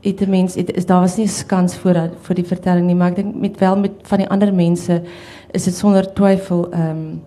[0.00, 2.94] het 'n mens het, is daar was nie 'n skans voor vir die vertelling nie,
[2.94, 5.02] maar ek dink met wel met van die ander mense
[5.50, 7.22] is dit sonder twyfel ehm um,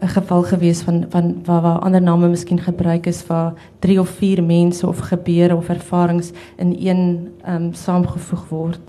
[0.00, 4.08] 'n geval gewees van van waar waar ander name miskien gebruik is waar drie of
[4.08, 8.80] vier mense of gebeure of ervarings in een um, saamgevoeg word.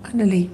[0.00, 0.50] Annelie.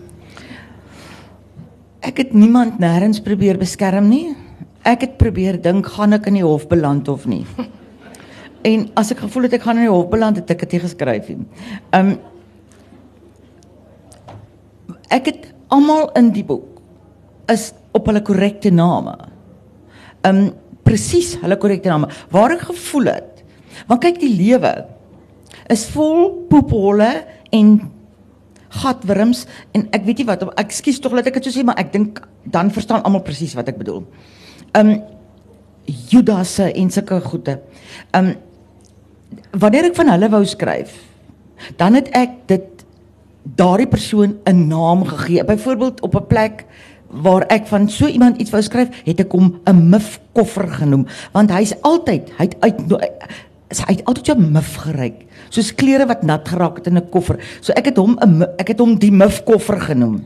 [2.00, 4.37] Ek het niemand nêrens probeer beskerm nie.
[4.83, 7.44] Ek het probeer dink gaan ek in die hof beland of nie.
[8.62, 11.31] En as ek gevoel het ek gaan in die hof beland, het ek dit geskryf
[11.33, 11.46] nie.
[11.96, 12.14] Um
[15.12, 16.81] ek het almal in die boek
[17.53, 19.16] is op hulle korrekte name.
[20.29, 20.53] Um
[20.87, 22.09] presies hulle korrekte name.
[22.33, 23.42] Waar ek gevoel het.
[23.90, 24.72] Want kyk die lewe
[25.72, 27.11] is vol poepholle
[27.55, 27.75] en
[28.72, 29.44] gatwurms
[29.77, 31.92] en ek weet nie wat ek skuis tog laat ek dit so sê maar ek
[31.92, 34.05] dink dan verstaan almal presies wat ek bedoel.
[34.79, 34.94] Um
[36.12, 37.59] Judasse en sulke goede.
[38.14, 38.33] Um
[39.52, 40.94] wanneer ek van hulle wou skryf,
[41.76, 42.84] dan het ek dit
[43.42, 45.44] daardie persoon 'n naam gegee.
[45.44, 46.64] Byvoorbeeld op 'n plek
[47.12, 51.06] waar ek van so iemand iets wou skryf, het ek hom 'n mif koffer genoem,
[51.32, 52.80] want hy's altyd, hy't uit
[53.72, 57.38] hy het altyd 'n mif geryk, soos klere wat nat geraak het in 'n koffer.
[57.60, 60.24] So ek het hom 'n ek het hom die mif koffer genoem.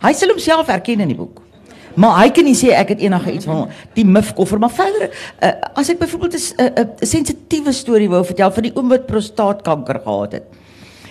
[0.00, 1.40] Hy sal homself erken in die boek.
[1.94, 5.10] Maar hy kan nie sê ek het enige iets van die mif koffer, maar verder
[5.42, 10.00] uh, as ek byvoorbeeld 'n 'n sensitiewe storie wou vertel van die oom wat prostaatkanker
[10.04, 10.46] gehad het.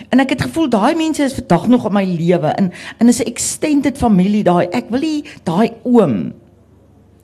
[0.09, 3.19] En ek het gevoel daai mense is vandag nog in my lewe en en is
[3.19, 4.67] 'n extended familie daai.
[4.71, 6.33] Ek wil nie daai oom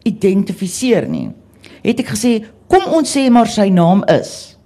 [0.03, 1.31] identifiseer nie.
[1.83, 4.57] Het ek gesê, kom ons sê maar sy naam is.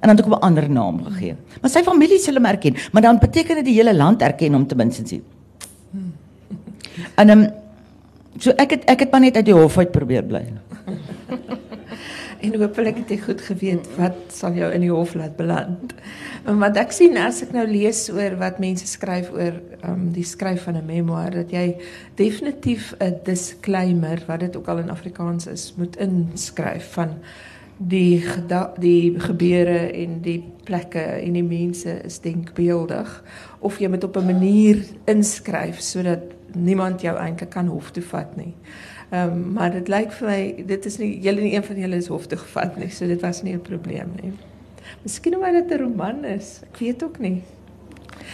[0.00, 1.36] En dan het ek 'n ander naam gegee.
[1.60, 4.66] Maar sy familie sal hom erken, maar dan beteken dit die hele land erken hom
[4.66, 5.20] ten minste.
[7.14, 7.50] En ehm um,
[8.38, 10.44] so ek het ek het maar net uit die hof uit probeer bly.
[12.46, 15.94] En hopelik het jy goed geweet wat sal jou in die hof laat beland.
[16.44, 19.56] Wat ek sien as ek nou lees oor wat mense skryf oor
[19.88, 21.80] um, die skryf van 'n memoir dat jy
[22.14, 27.16] definitief 'n disclaimer wat dit ook al in Afrikaans is moet inskryf van
[27.78, 28.24] die
[28.78, 33.22] die gebeure en die plekke en die mense is denkbeeldig
[33.60, 38.04] of jy moet op 'n manier inskryf sodat niemand jou eintlik kan hof toe.
[39.10, 42.08] Ehm maar dit lyk vir my dit is nie julle nie een van julle is
[42.10, 44.32] hof gevat nie, so dit was nie 'n probleem nie.
[45.02, 46.60] Miskien omdat dit 'n roman is.
[46.72, 47.42] Ek weet ook nie.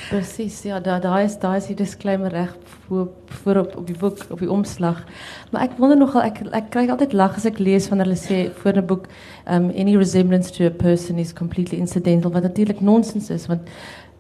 [0.08, 4.18] Presies, ja, daar is daar is die disclaimer reg voor voor op op die boek
[4.30, 5.04] op die omslag.
[5.50, 8.76] Maar ek wonder nogal ek kry altyd lag as ek lees wanneer hulle sê voor
[8.76, 9.06] 'n boek
[9.46, 13.60] um any resemblance to a person is completely incidental wat natuurlik nonsens is want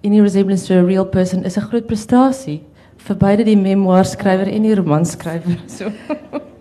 [0.04, 2.62] any resemblance to a real person is 'n groot prestasie
[3.02, 5.60] vir beide die memoirskrywer en die romanskrywer.
[5.66, 5.90] So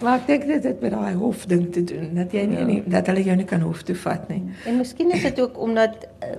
[0.00, 2.64] Maar ek dink dit het met daai hof ding te doen dat jy nie, ja.
[2.64, 4.40] nie dat hulle jou nie kan hof toe vat nie.
[4.68, 6.38] En miskien is dit ook omdat uh,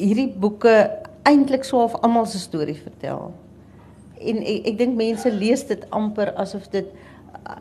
[0.00, 0.74] hierdie boeke
[1.28, 3.30] eintlik so half almal se storie vertel.
[4.18, 6.90] En ek, ek dink mense lees dit amper asof dit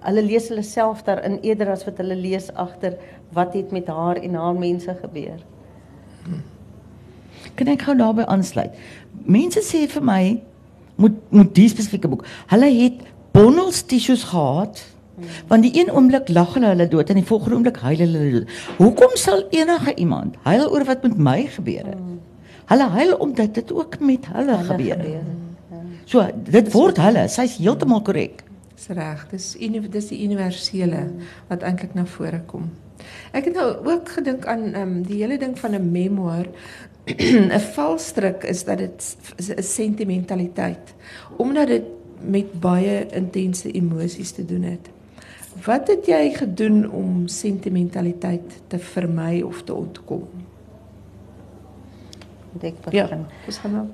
[0.08, 2.98] hulle lees hulle self daarin eerder as wat hulle lees agter
[3.38, 5.38] wat het met haar en haar mense gebeur.
[7.62, 8.74] Kan ek gou daarbey aansluit?
[9.30, 10.24] Mense sê vir my
[11.00, 12.26] moet moet die spesifieke boek.
[12.52, 13.04] Hulle het
[13.36, 14.86] bondels tissues gehad.
[15.48, 18.38] Want die een oomblik lag hulle hulle dood en die volgende oomblik huil hulle hulle
[18.38, 18.54] dood.
[18.78, 22.06] Hoekom sal enige iemand huil oor wat met my gebeur het?
[22.72, 25.80] Hulle huil omdat dit ook met hulle, hulle gebeur het.
[26.10, 28.46] So, dit word hulle, sy's heeltemal korrek.
[28.80, 29.26] Dis reg.
[29.34, 29.48] Dis
[29.92, 31.02] dis die universele
[31.50, 32.70] wat eintlik na vore kom.
[33.36, 36.48] Ek het nou ook gedink aan um, die hele ding van 'n memoir.
[37.56, 40.94] 'n Valstrik is dat dit 'n sentimentaliteit
[41.38, 41.84] omdat dit
[42.20, 44.90] met baie intense emosies te doen het.
[45.66, 50.28] Wat het jy gedoen om sentimentaliteit te vermy of te ontkom?
[52.60, 52.98] Ek begin.
[52.98, 53.88] Ja, ons gaan nou.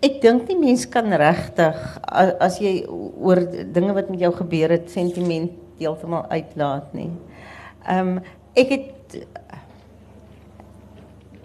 [0.00, 3.40] Ek dink nie mens kan regtig as, as jy oor
[3.72, 7.10] dinge wat met jou gebeur het sentiment heeltemal uitlaat nie.
[7.86, 8.20] Ehm um,
[8.58, 9.18] ek het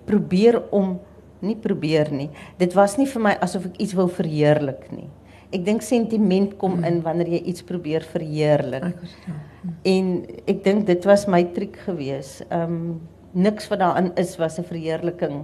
[0.05, 0.99] probeer om
[1.41, 2.29] nie probeer nie.
[2.57, 5.09] Dit was nie vir my asof ek iets wou verheerlik nie.
[5.53, 8.83] Ek dink sentiment kom in wanneer jy iets probeer verheerlik.
[8.83, 9.41] Ek verstaan.
[9.85, 12.41] En ek dink dit was my triek gewees.
[12.49, 13.01] Ehm um,
[13.33, 15.43] niks wat daarin is was 'n verheerliking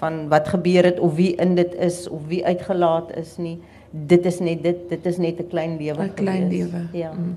[0.00, 3.58] van wat gebeur het of wie in dit is of wie uitgelaat is nie.
[3.92, 6.02] Dit is net dit dit is net 'n klein lewe.
[6.02, 6.88] 'n Klein lewe.
[6.92, 7.12] Ja.
[7.12, 7.36] Mm.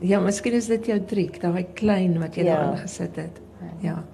[0.00, 2.56] Ja, miskien is dit jou triek, daai klein wat jy Ja.
[2.56, 3.40] daarin gesit het.
[3.80, 4.04] Ja.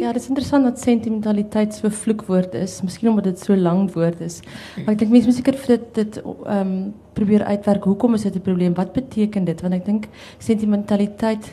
[0.00, 3.92] Ja, dit is interessant dat sentimentaliteit so 'n vloekwoord is, miskien omdat dit so lank
[3.94, 4.40] woord is.
[4.76, 7.84] Maar ek dink mense moet seker vir dit dit ehm um, probeer uitwerk.
[7.84, 8.74] Hoekom is dit 'n probleem?
[8.74, 9.60] Wat beteken dit?
[9.60, 10.08] Want ek dink
[10.38, 11.52] sentimentaliteit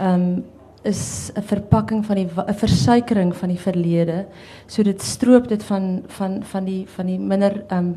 [0.00, 0.42] ehm
[0.82, 4.26] is 'n verpakking van die wa- 'n versuikering van die verlede.
[4.66, 7.94] So dit stroop dit van van van die van die minder ehm um,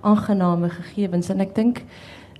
[0.00, 1.82] aangename gegevens en ek dink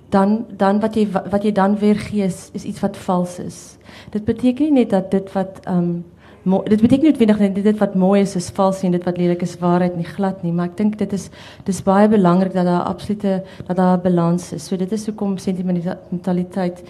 [0.09, 3.77] dan dan wat jy wat jy dan weer gee is, is iets wat vals is.
[4.09, 6.01] Dit beteken nie net dat dit wat ehm
[6.47, 9.41] dit beteken nie noodwendig net dit wat mooi is is vals en dit wat lelik
[9.41, 11.29] is waarheid nie glad nie, maar ek dink dit is
[11.67, 14.65] dis baie belangrik dat daar absolute dat daar 'n balans is.
[14.65, 16.83] So dit is hoekom sentimentaliteit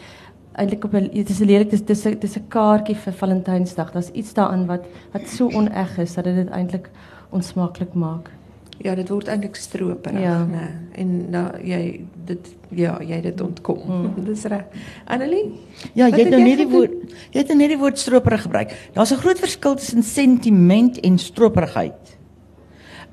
[0.54, 3.92] eintlik op 'n dit is 'n lelik dis dis 'n dis 'n kaartjie vir Valentynsdag.
[3.92, 6.90] Daar's iets daarin wat wat so oneg is dat dit dit eintlik
[7.30, 8.37] onsmaaklik maak.
[8.84, 10.46] Ja, dit word eintlik stroperig, Ja.
[10.46, 10.68] nê.
[11.02, 13.80] En nou jy dit ja, jy dit ontkom.
[13.88, 14.26] Mm.
[14.30, 14.66] Dis reg.
[15.06, 15.54] Annelie?
[15.94, 16.92] Ja, jy het nou net die woord
[17.32, 18.76] jy het nou net die woord stroperig gebruik.
[18.94, 22.18] Daar's 'n groot verskil tussen sentiment en stroperigheid.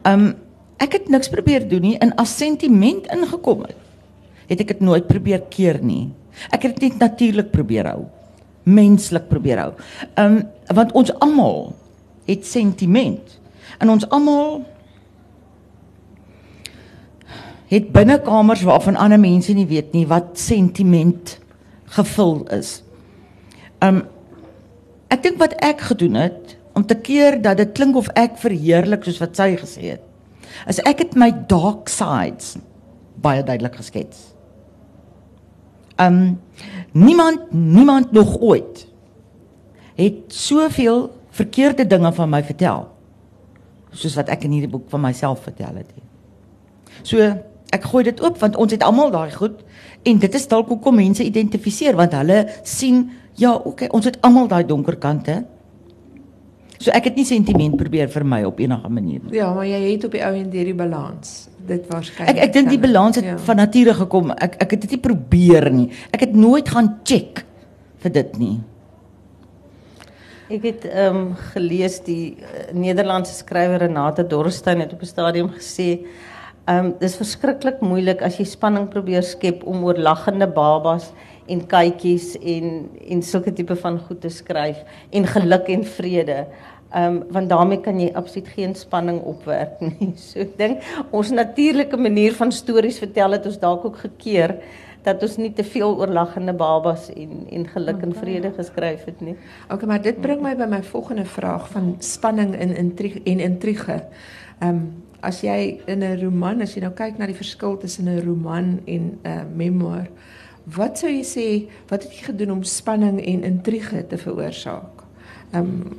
[0.05, 0.35] Um
[0.79, 3.77] ek het niks probeer doen nie en as sentiment ingekom het,
[4.49, 6.11] het ek dit nooit probeer keer nie.
[6.51, 8.05] Ek het dit net natuurlik probeer hou.
[8.65, 9.73] Menslik probeer hou.
[10.19, 10.43] Um
[10.75, 11.75] want ons almal
[12.27, 13.41] het sentiment.
[13.79, 14.65] En ons almal
[17.75, 21.39] het binnekamers waarvan ander mense nie weet nie wat sentiment
[21.97, 22.83] gevul is.
[23.83, 24.05] Um
[25.13, 29.05] ek dink wat ek gedoen het om te keer dat dit klink of ek verheerlik
[29.07, 30.05] soos wat sy gesê het.
[30.67, 32.57] As ek het my dark sides
[33.23, 34.33] baie duidelik geskets.
[36.01, 36.41] Um
[36.93, 38.87] niemand niemand nog ooit
[39.95, 42.89] het soveel verkeerde dinge van my vertel
[43.95, 45.91] soos wat ek in hierdie boek van myself vertel het.
[47.07, 47.23] So
[47.75, 49.61] ek gooi dit oop want ons het almal daai goed
[50.05, 53.11] en dit is dalk hoekom mense identifiseer want hulle sien
[53.41, 55.41] ja, okay, ons het almal daai donker kante.
[56.79, 59.33] So ek het nie sentiment probeer vir my op enige manier nie.
[59.39, 61.33] Ja, maar jy het op die ou en deur die balans.
[61.65, 62.35] Dit waarskynlik.
[62.35, 63.39] Ek ek dink die balans het ja.
[63.47, 64.35] van nature gekom.
[64.35, 65.89] Ek ek het dit nie probeer nie.
[66.13, 67.45] Ek het nooit gaan check
[68.05, 68.55] vir dit nie.
[70.53, 75.49] Ek het ehm um, gelees die uh, Nederlandse skrywer Renate Dorstein het op 'n stadium
[75.55, 76.05] gesê
[76.65, 81.11] ehm um, dis verskriklik moeilik as jy spanning probeer skep om oor lagende babas
[81.53, 82.71] en kykies en
[83.11, 84.81] en sulke tipe van goed te skryf
[85.13, 86.39] en geluk en vrede.
[86.95, 90.15] Ehm um, want daarmee kan jy absoluut geen spanning opwerk nie.
[90.17, 94.57] So ek dink ons natuurlike manier van stories vertel het ons dalk ook gekeer
[95.05, 99.21] dat ons nie te veel oor lagende babas en en geluk en vrede geskryf het
[99.21, 99.37] nie.
[99.69, 104.05] Okay, maar dit bring my by my volgende vraag van spanning en intrigue en intrige.
[104.61, 108.09] Ehm um, as jy in 'n roman, as jy nou kyk na die verskil tussen
[108.09, 110.09] 'n roman en 'n uh, memoir,
[110.65, 115.05] wat sou jy sê wat het jy gedoen om spanning en intrige te veroorsaak?
[115.53, 115.99] Ehm um,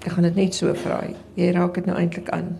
[0.00, 1.02] ek gaan dit net so vra.
[1.36, 2.54] Jy raak dit nou eintlik aan.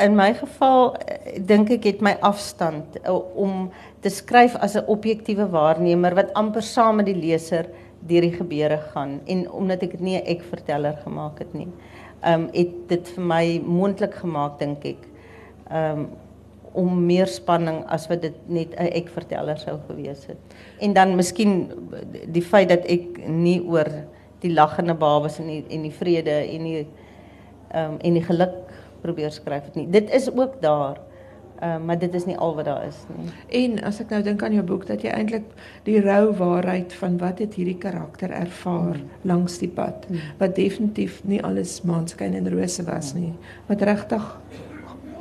[0.00, 4.84] In my geval eh, dink ek het my afstand eh, om te skryf as 'n
[4.86, 7.66] objektiewe waarnemer wat amper saam met die leser
[8.00, 11.68] deur die gebeure gaan en omdat ek dit nie 'n ek verteller gemaak het nie.
[12.26, 15.06] Um het dit vir my moontlik gemaak dink ek
[15.70, 16.08] um
[16.72, 20.38] om meer spanning as wat dit net 'n ek verteller sou gewees het.
[20.78, 21.70] En dan miskien
[22.26, 23.88] die feit dat ek nie oor
[24.40, 26.86] die lagende babas en die en die vrede en die
[27.70, 28.54] ehm um, en die geluk
[29.02, 29.90] probeer skryf het nie.
[29.90, 31.00] Dit is ook daar.
[31.60, 33.28] Uh, maar dit is nie al wat daar is nie.
[33.48, 35.44] En as ek nou dink aan jou boek dat jy eintlik
[35.84, 39.10] die rou waarheid van wat het hierdie karakter ervaar mm.
[39.28, 40.22] langs die pad mm.
[40.40, 43.34] wat definitief nie alles maanskyn en rose was nie.
[43.68, 44.24] Wat regtig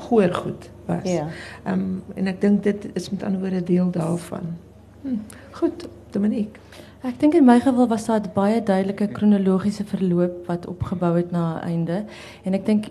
[0.08, 1.04] goeie goed was.
[1.12, 1.28] Ja.
[1.64, 4.56] Ehm um, en ek dink dit is met ander woorde deel daarvan.
[5.02, 5.20] Hm,
[5.60, 6.60] goed, Dominique.
[7.04, 11.32] Ek dink in my geval was daar 'n baie duidelike kronologiese verloop wat opgebou het
[11.32, 12.06] na 'n einde.
[12.44, 12.86] En ek dink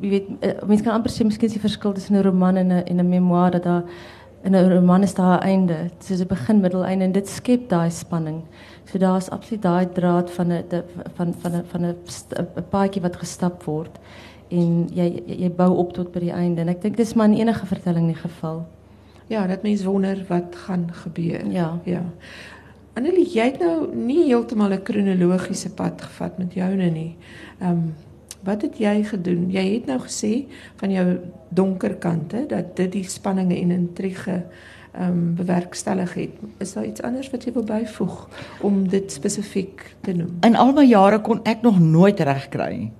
[0.00, 2.72] jy weet eh, mense kan amper sê miskien is die verskil tussen 'n roman en
[2.72, 3.84] 'n en 'n memoir dat daar
[4.44, 5.90] in 'n roman is daar 'n einde.
[6.08, 8.42] Is 'n begin, middel, einde en dit skep daai spanning.
[8.84, 10.64] So daar's absoluut daai draad van 'n
[11.14, 11.96] van van 'n van 'n
[12.56, 13.98] 'n paadjie wat gestap word
[14.48, 17.38] en jy jy bou op tot by die einde en ek dink dis maar in
[17.38, 18.66] enige vertelling die geval.
[19.26, 21.46] Ja, dat mens wonder wat gaan gebeur.
[21.50, 21.78] Ja.
[21.84, 22.02] Ja.
[22.94, 27.16] Annelie, jy het nou nie heeltemal 'n kronologiese pad gevat met joune nie.
[27.60, 27.94] Ehm um,
[28.44, 29.50] wat het jy gedoen?
[29.50, 31.06] Jy het nou gesê van jou
[31.48, 34.44] donker kante dat dit die spanninge en intrige
[34.94, 36.34] ehm um, bewerkstellig het.
[36.62, 38.28] Is daar iets anders wat jy wil byvoeg
[38.60, 40.36] om dit spesifiek te noem?
[40.46, 42.92] In al my jare kon ek nog nooit regkry nie.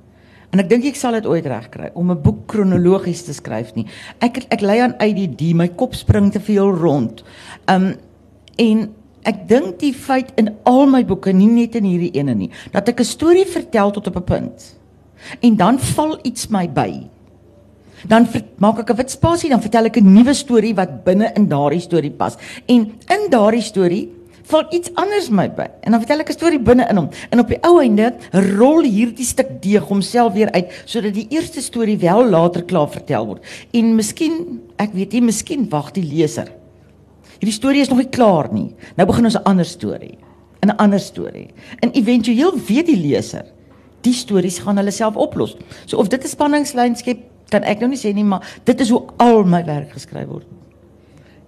[0.50, 3.87] En ek dink ek sal dit ooit regkry om 'n boek kronologies te skryf nie.
[4.18, 7.24] Ek ek lei aan ADD, my kop spring te veel rond.
[7.66, 7.94] Um
[8.57, 12.50] en ek dink die feit in al my boeke, nie net in hierdie ene nie,
[12.72, 14.76] dat ek 'n storie vertel tot op 'n punt.
[15.40, 17.06] En dan val iets my by.
[18.08, 18.28] Dan
[18.60, 21.80] maak ek 'n wit spasie, dan vertel ek 'n nuwe storie wat binne in daardie
[21.80, 22.37] storie pas.
[22.66, 25.66] En in daardie storie val iets anders my by.
[25.80, 27.08] En dan vertel ek 'n storie binne in hom.
[27.30, 31.60] En op die ou einde rol hierdie stuk deeg homself weer uit sodat die eerste
[31.60, 33.44] storie wel later klaar vertel word.
[33.72, 36.52] En miskien, ek weet nie, miskien wag die leser.
[37.38, 38.74] Hierdie storie is nog nie klaar nie.
[38.96, 40.18] Nou begin ons 'n ander storie.
[40.64, 41.48] 'n ander storie.
[41.80, 43.44] En éventueel weet die leser
[44.04, 45.56] die stories gaan hulle self oplos.
[45.86, 48.90] So of dit 'n spanningslyn skep, kan ek nou nie sê nie, maar dit is
[48.90, 50.46] hoe al my werk geskryf word.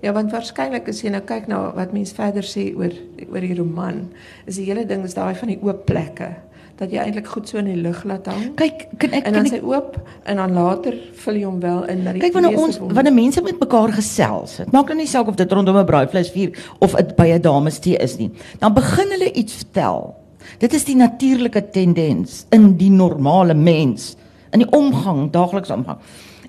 [0.05, 2.93] Ja, want waarskynlik as jy nou kyk na wat mense verder sê oor
[3.33, 4.11] oor die roman,
[4.47, 6.35] is die hele ding is daai van die oop plekke
[6.77, 8.51] dat jy eintlik goed so in die lug laat hang.
[8.59, 9.97] Kyk, kan ek en dan sy oop
[10.29, 13.43] en dan later vul jy hom wel in dat die Kyk wanneer ons wanneer mense
[13.47, 17.17] met mekaar gesels, dit maak nou nie saak of dit rondom 'n braaivleisvuur of dit
[17.17, 18.31] by 'n damestee is nie.
[18.61, 20.15] Dan begin hulle iets vertel.
[20.59, 24.17] Dit is die natuurlike tendens in die normale mens
[24.53, 25.99] in die omgang, daaglikse omgang.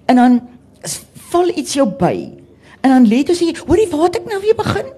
[0.05, 0.41] En dan
[1.31, 2.31] val iets jou by
[2.87, 4.91] En dan lê jy sê, hoorie, waar het ek nou weer begin?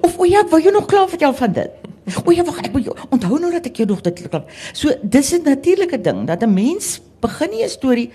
[0.00, 1.88] Of o ja, wou jy nog klaar vertel van dit?
[2.24, 4.46] O ja, wag, ek moet onthou nou dat ek jou nog dit klaar.
[4.72, 8.10] So dis 'n natuurlike ding dat 'n mens begin 'n storie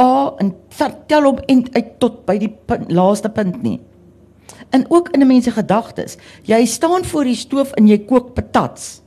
[0.00, 3.80] A en vertel hom en uit tot by die punt, laaste punt nie.
[4.70, 6.16] En ook in 'n mens se gedagtes.
[6.42, 9.00] Jy staan voor die stoof en jy kook patats.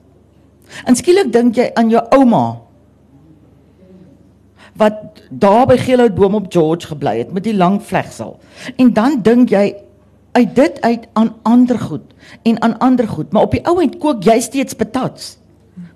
[0.85, 2.61] En skielik dink jy aan jou ouma
[4.73, 8.39] wat daar by Geelhoutboom op George gebly het met die lang vlegsel.
[8.75, 9.75] En dan dink jy
[10.33, 13.99] uit dit uit aan ander goed en aan ander goed, maar op die ou end
[14.01, 15.37] kook jy steeds patats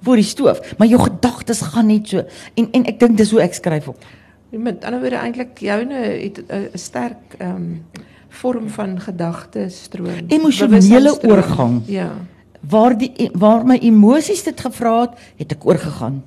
[0.02, 2.24] voor die stoof, maar jou gedagtes gaan net so.
[2.54, 4.06] En en ek dink dis hoe ek skryf op.
[4.50, 7.86] Met ander woorde eintlik joune het 'n sterk ehm um,
[8.30, 10.28] vorm van gedagtestroom.
[10.28, 11.82] Emosionele oorgang.
[11.86, 12.12] Ja.
[12.60, 16.24] Waar die waar my emosies dit gevra het, het ek oorgegaan.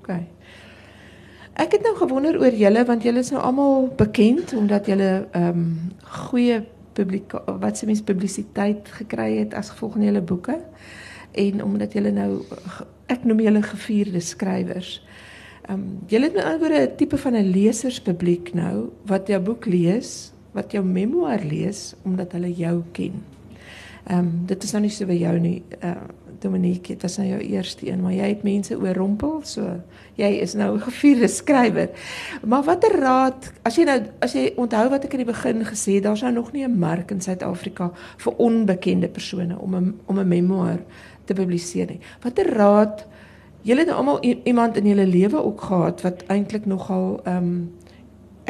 [0.00, 0.14] OK.
[1.52, 5.48] Ek het nou gewonder oor julle want julle is nou almal bekend omdat julle ehm
[5.48, 5.66] um,
[6.28, 6.62] goeie
[6.92, 10.58] publiek wat se mens publisiteit gekry het as gevolg van julle boeke
[11.32, 12.42] en omdat julle nou
[13.12, 15.00] ek noem julle gevierde skrywers.
[15.68, 20.31] Ehm um, julle het nou 'n tipe van 'n leserspubliek nou wat jou boek lees,
[20.52, 23.22] wat jou memoir lees omdat hulle jou ken.
[24.06, 25.62] Ehm um, dit is nou nie so by jou nie.
[25.82, 25.94] Uh,
[26.42, 29.76] Dominique, dit was nou jou eerste een, maar jy het mense oorrompel, so
[30.18, 31.88] jy is nou 'n gevierde skrywer.
[32.44, 35.94] Maar watter raad, as jy nou as jy onthou wat ek in die begin gesê
[35.94, 40.18] het, daar's nou nog nie 'n mark in Suid-Afrika vir onbekende persone om 'n om
[40.18, 40.78] 'n memoir
[41.24, 42.00] te publiseer nie.
[42.22, 43.06] Watter raad
[43.62, 47.70] Julle nou almal iemand in julle lewe ook gehad wat eintlik nogal ehm um,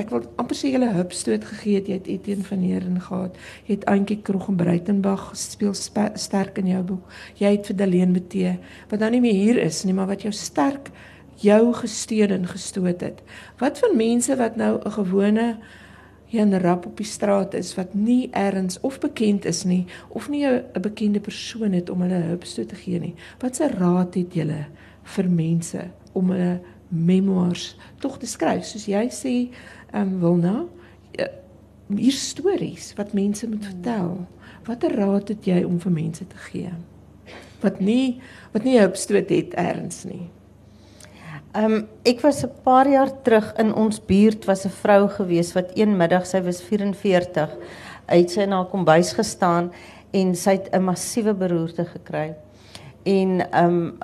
[0.00, 3.36] ek wil amper sê julle hupstoot gegee het jy het Etienne van Heeren gehad.
[3.66, 7.12] Jy het Antjie Krog en Breitenberg speel sterk in jou boek.
[7.40, 8.56] Jy het vir Daleen Betee
[8.90, 10.90] wat nou nie meer hier is nie maar wat jou sterk
[11.42, 13.22] jou gesteun en gestoot het.
[13.58, 15.56] Wat van mense wat nou 'n gewone
[16.32, 20.46] Jan Rap op die straat is wat nie erns of bekend is nie of nie
[20.46, 23.14] 'n bekende persoon het om hulle hupstoot te gee nie?
[23.38, 24.66] Wat se raad het julle
[25.02, 26.60] vir mense om hulle
[26.92, 29.34] memoirs tog te soos jy sê
[29.92, 30.66] ehm um, Wilna,
[31.96, 34.26] hier stories wat mense moet vertel.
[34.66, 36.70] Watter raad het jy om vir mense te gee?
[37.62, 38.20] Wat nie
[38.52, 40.28] wat nie hoop stoot het erns nie.
[41.52, 45.52] Ehm um, ek was 'n paar jaar terug in ons buurt was 'n vrou gewees
[45.52, 47.50] wat een middag sy was 44
[48.06, 49.72] uit sy na kombuis gestaan
[50.12, 52.34] en sy het 'n massiewe beroerte gekry.
[53.02, 53.98] En ehm um,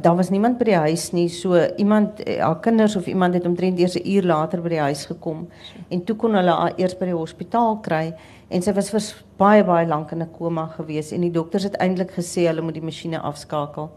[0.00, 1.28] daar was niemand by die huis nie.
[1.28, 5.06] So iemand haar kinders of iemand het omtrent eers 'n uur later by die huis
[5.06, 5.48] gekom
[5.88, 8.14] en toe kon hulle haar eers by die hospitaal kry
[8.48, 9.02] en sy was vir
[9.36, 12.74] baie baie lank in 'n koma gewees en die dokters het eintlik gesê hulle moet
[12.74, 13.90] die masjiene afskakel.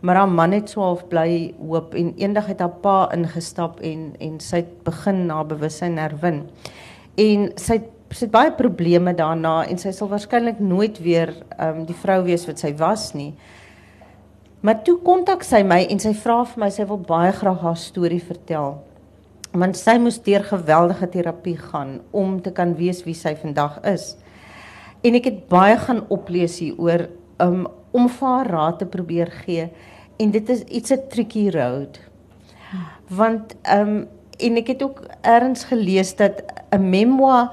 [0.00, 4.14] Maar haar man het so half bly hoop en eendag het haar pa ingestap en
[4.18, 6.42] en sy het begin na bewussyn herwin.
[7.14, 11.80] En sy het sy het baie probleme daarna en sy sal waarskynlik nooit weer ehm
[11.80, 13.32] um, die vrou wees wat sy was nie.
[14.62, 17.78] Maar toe kontak sy my en sy vra vir my sy wil baie graag haar
[17.82, 18.76] storie vertel.
[19.58, 24.12] Want sy moes deur geweldige terapie gaan om te kan weet wie sy vandag is.
[25.02, 27.08] En ek het baie gaan oplees hier oor
[27.42, 29.66] um, om vir haar raad te probeer gee
[30.22, 31.98] en dit is iets 'n tricky road.
[33.10, 34.08] Want ehm um,
[34.38, 37.50] en ek het ook eers gelees dat 'n memoir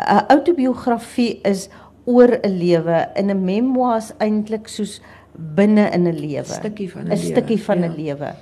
[0.00, 1.68] 'n autobiografie is
[2.04, 5.00] oor 'n lewe en 'n memoir is eintlik soos
[5.36, 6.40] binne in 'n lewe.
[6.40, 7.16] 'n stukkie van 'n lewe.
[7.16, 7.96] 'n stukkie van 'n ja.
[7.96, 8.34] lewe.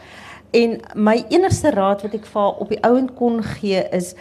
[0.51, 4.15] En my enigste raad wat ek vir op die ouend kon gee is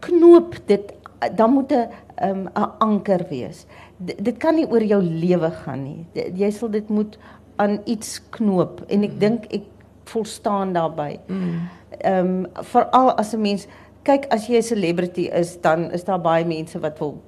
[0.00, 0.92] knoop dit
[1.36, 1.88] dan moet 'n
[2.22, 2.48] 'n um,
[2.78, 3.66] anker wees.
[3.96, 6.06] D dit kan nie oor jou lewe gaan nie.
[6.12, 7.18] D jy sal dit moet
[7.56, 9.18] aan iets knoop en ek mm.
[9.18, 9.64] dink ek
[10.04, 11.20] volstaan daarbey.
[11.28, 11.68] Ehm mm.
[12.04, 13.66] um, veral as 'n mens
[14.02, 17.22] kyk as jy 'n celebrity is, dan is daar baie mense wat wil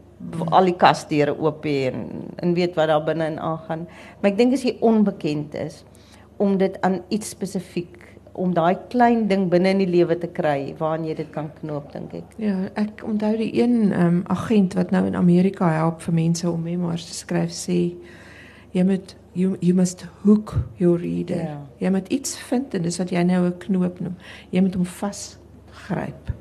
[0.51, 2.07] al die kasdeure oop hê en
[2.43, 3.87] en weet wat daar binne in aangaan.
[4.21, 5.85] Maar ek dink as jy onbekend is
[6.37, 8.03] om dit aan iets spesifiek
[8.35, 11.93] om daai klein ding binne in die lewe te kry waaraan jy dit kan knoop
[11.93, 12.33] dink ek.
[12.43, 16.63] Ja, ek onthou die een um, agent wat nou in Amerika help vir mense om
[16.63, 17.79] memoirs te skryf sê
[18.75, 21.45] jy moet you you must hook your reader.
[21.47, 21.61] Ja.
[21.79, 24.17] Jy moet iets vind en dis wat jy nou 'n knoop noem.
[24.51, 26.35] Jy moet hom vasgryp.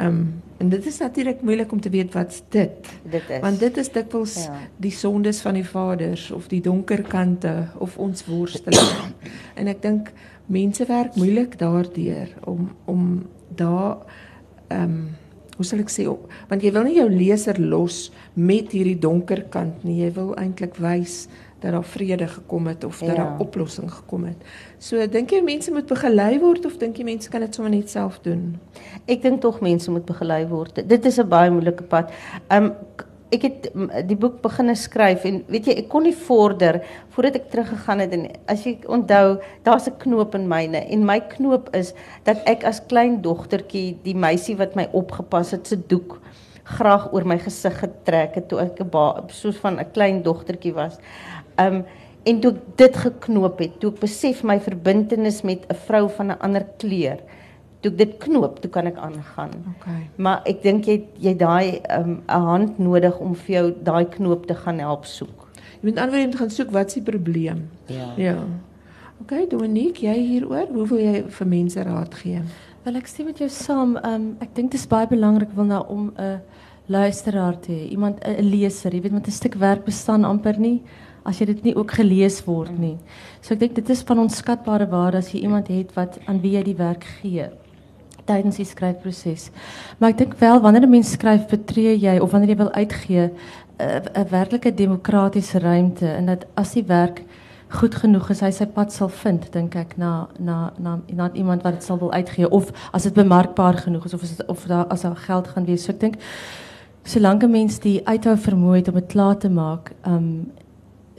[0.00, 2.88] Ehm um, en dit is natuurlik moeilik om te weet wat's dit.
[3.02, 3.40] Dit is.
[3.40, 4.58] Want dit is dikwels ja.
[4.76, 9.14] die sondes van die vaders of die donker kante of ons worsteling.
[9.60, 10.12] en ek dink
[10.46, 13.08] mense werk moeilik daardeur om om
[13.56, 14.04] daar
[14.68, 15.02] ehm um,
[15.60, 16.06] hoe sal ek sê
[16.48, 19.98] want jy wil nie jou leser los met hierdie donker kant nie.
[20.00, 21.26] Jy wil eintlik wys
[21.60, 23.14] dat daar vrede gekom het of dat ja.
[23.14, 24.36] daar oplossing gekom het.
[24.78, 27.90] So dink jy mense moet begelei word of dink jy mense kan dit sommer net
[27.90, 28.58] self doen?
[29.06, 30.82] Ek dink tog mense moet begelei word.
[30.88, 32.12] Dit is 'n baie moeilike pad.
[32.50, 32.74] Um
[33.30, 33.68] ek het
[34.08, 36.80] die boek begine skryf en weet jy ek kon nie vorder
[37.14, 41.20] voordat ek teruggegaan het en as jy onthou daar's 'n knoop in myne en my
[41.36, 41.94] knoop is
[42.24, 46.18] dat ek as klein dogtertjie die meisie wat my opgepas het se doek
[46.76, 50.98] graag oor my gesig getrek het toe ek 'n soos van 'n klein dogtertjie was.
[51.60, 51.84] Um
[52.28, 56.30] en toe ek dit geknoop het, toe ek besef my verbintenis met 'n vrou van
[56.30, 57.18] 'n ander kleur,
[57.80, 59.52] toe ek dit knoop, toe kan ek aangaan.
[59.76, 60.10] Okay.
[60.16, 64.46] Maar ek dink jy jy daai 'n um, hand nodig om vir jou daai knoop
[64.46, 65.48] te gaan help soek.
[65.80, 67.70] Jy moet aanwys om te gaan soek wat is die probleem?
[67.86, 68.12] Ja.
[68.16, 68.36] Ja.
[69.22, 72.40] Okay, Dominique, jy hieroor, hoe wil jy vir mense raad gee?
[72.84, 73.96] Wel ek stem met jou saam.
[74.04, 76.40] Um ek dink dit is baie belangrik wil nou om 'n
[76.86, 80.82] luisteraar te hê, iemand 'n leser, jy weet met 'n stuk werk bestaan amper nie
[81.24, 82.98] as jy dit nie ook gelees word nie.
[83.40, 86.56] So ek dink dit is van onskatbare waarde as jy iemand het wat aan wie
[86.56, 87.50] jy die werk gee
[88.30, 89.50] tydens die skryfproses.
[89.98, 93.30] Maar ek dink wel wanneer 'n mens skryf, betree jy of wanneer jy wil uitgee
[93.80, 97.22] 'n werklike demokratiese ruimte en dat as die werk
[97.68, 101.62] goed genoeg is, hy sy pad sal vind, dink ek na na na na iemand
[101.62, 104.64] wat dit sal wil uitgee of as dit bemarkbaar genoeg is of as het, of
[104.66, 105.84] daar as daar geld gaan wees.
[105.84, 106.16] So ek dink
[107.04, 110.50] solank 'n mens die uithou vermoë het om dit klaar te maak, um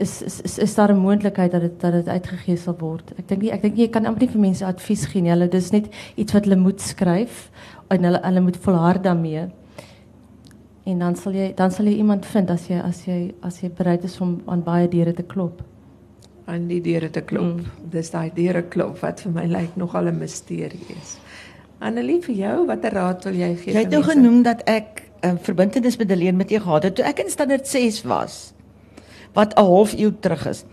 [0.02, 3.12] is is is, is daar 'n moontlikheid dat dit dat dit uitgegee sal word.
[3.18, 5.30] Ek dink nie ek dink jy kan amper nie vir mense advies gee nie.
[5.30, 7.50] Hulle dis net iets wat hulle moet skryf
[7.88, 9.48] en hulle hulle moet volhard daarmee.
[10.84, 13.70] En dan sal jy dan sal jy iemand vind as jy as jy as jy
[13.70, 15.62] bereid is om aan baie deure te klop.
[16.44, 17.42] Aan die deure te klop.
[17.42, 17.90] Mm.
[17.90, 21.18] Dis daai deure klop wat vir my lyk nogal 'n misterie is.
[21.80, 23.72] Annelie vir jou, watter raad wil jy gee?
[23.74, 26.94] Jy het nou genoem dat ek 'n uh, verbintenis met Helene met jou gehad het
[26.94, 28.52] toe ek in standaard 6 was
[29.32, 30.64] wat 'n half eeu terug is.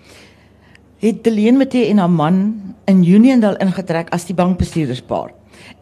[0.98, 5.32] Het Deleen Matthee en haar man in Uniondale ingetrek as die bankbestuurderspaar.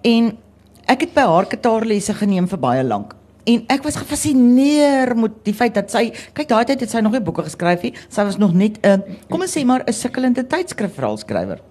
[0.02, 0.38] En
[0.86, 3.16] ek het by haar gitaarlesse geneem vir baie lank.
[3.48, 7.12] En ek was gefassineer met die feit dat sy kyk daai tyd het sy nog
[7.12, 7.94] nie boeke geskryf nie.
[8.10, 11.62] Sy was nog net 'n kom ons sê maar 'n sukkelende tydskrifverhaalskrywer.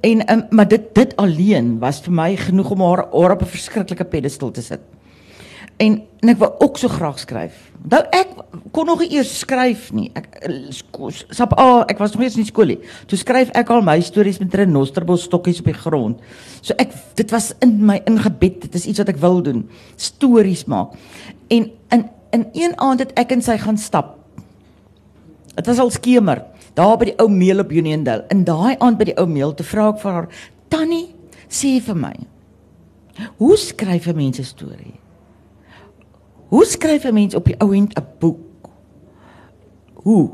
[0.00, 3.54] En um, maar dit dit alleen was vir my genoeg om haar, haar op 'n
[3.56, 4.80] verskriklike pedestal te sit.
[5.82, 7.56] En en ek wou ook so graag skryf.
[7.90, 8.36] Nou ek
[8.70, 10.06] kon nog eers skryf nie.
[10.14, 10.38] Ek
[11.34, 12.78] sap A, ek was nog eers in skool nie.
[13.10, 16.22] Toe skryf ek al my stories met renosterbos stokkies op die grond.
[16.62, 18.68] So ek dit was in my ingebed.
[18.68, 19.64] Dit is iets wat ek wil doen.
[19.98, 20.94] Stories maak.
[21.50, 24.14] En in in een aand het ek en sy gaan stap.
[25.58, 26.46] Dit was al skemer
[26.78, 28.24] daar by die ou meel op Uniondale.
[28.32, 30.28] In daai aand by die ou meel te vra ek vir haar,
[30.70, 31.14] "Tannie,
[31.50, 32.14] sê vir my,
[33.36, 35.01] hoe skryf 'n mens 'n storie?
[36.52, 38.68] Hoe skryf 'n mens op die ou end 'n boek?
[40.04, 40.30] Hoe?"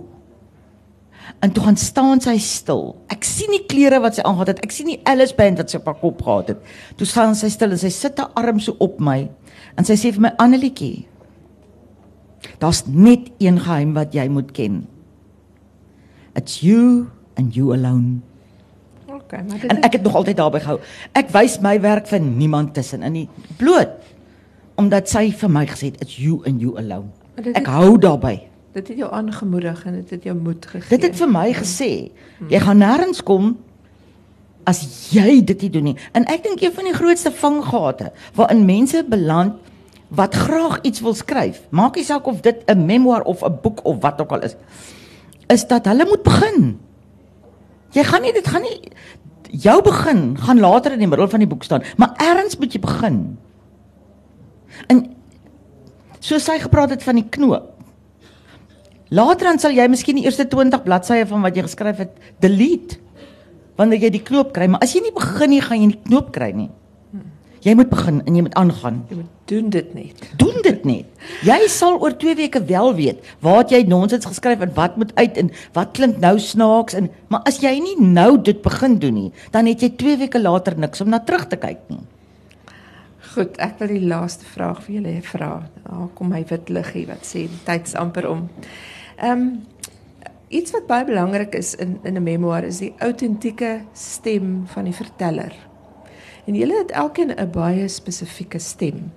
[1.38, 2.96] En toe gaan staan sy stil.
[3.06, 4.64] Ek sien nie klere wat sy aangetree het.
[4.64, 6.62] Ek sien nie Alice band wat sy op haar kop gehad het.
[6.96, 9.30] Toe staan sy stil en sy sit haar arm so op my
[9.76, 11.06] en sy sê vir my Annelietjie,
[12.58, 14.86] daar's net een geheim wat jy moet ken.
[16.34, 17.06] It's you
[17.36, 18.20] and you alone.
[19.06, 20.80] Okay, maar dit En ek het nog altyd daarby gehou.
[21.12, 23.97] Ek wys my werk vir niemand tussen in nie bloot
[24.78, 27.10] omdat sy vir my gesê het it's you and you alone.
[27.36, 28.36] Dit Ek het- hou daarby.
[28.72, 30.98] dit het jou aangemoedig en dit het jou moed gegee.
[30.98, 32.10] Dit het vir my gesê
[32.48, 33.56] jy gaan nêrens kom
[34.68, 35.96] as jy dit nie doen nie.
[36.12, 39.54] En ek dink een van die grootste vanggate waarin mense beland
[40.08, 43.80] wat graag iets wil skryf, maak nie saak of dit 'n memoir of 'n boek
[43.84, 44.54] of wat ook al is,
[45.48, 46.78] is dat hulle moet begin.
[47.92, 48.80] Jy gaan nie dit gaan nie
[49.50, 52.80] jou begin gaan later in die middel van die boek staan, maar eers moet jy
[52.80, 53.38] begin.
[54.86, 55.04] En
[56.20, 57.74] so sy gepraat het van die knoop.
[59.08, 62.98] Later dan sal jy miskien die eerste 20 bladsye van wat jy geskryf het delete
[63.78, 66.08] wanneer jy die knoop kry, maar as jy nie begin nie, gaan jy nie die
[66.10, 66.68] knoop kry nie.
[67.64, 68.98] Jy moet begin en jy moet aangaan.
[69.10, 70.26] jy moet doen dit net.
[70.38, 71.06] Doen dit net.
[71.46, 75.40] Jy sal oor 2 weke wel weet waar jy nonsens geskryf en wat moet uit
[75.42, 79.32] en wat klink nou snaaks en maar as jy nie nou dit begin doen nie,
[79.50, 82.02] dan het jy 2 weke later niks om na terug te kyk nie.
[83.38, 85.52] Goed, ek wil die laaste vraag vir julle vra.
[85.84, 88.48] Daar kom my wit liggie wat sê tyd's amper om.
[89.14, 89.44] Ehm
[90.48, 94.94] iets wat baie belangrik is in in 'n memoir is die autentieke stem van die
[94.94, 95.54] verteller.
[96.46, 99.12] En julle het elkeen 'n baie spesifieke stem.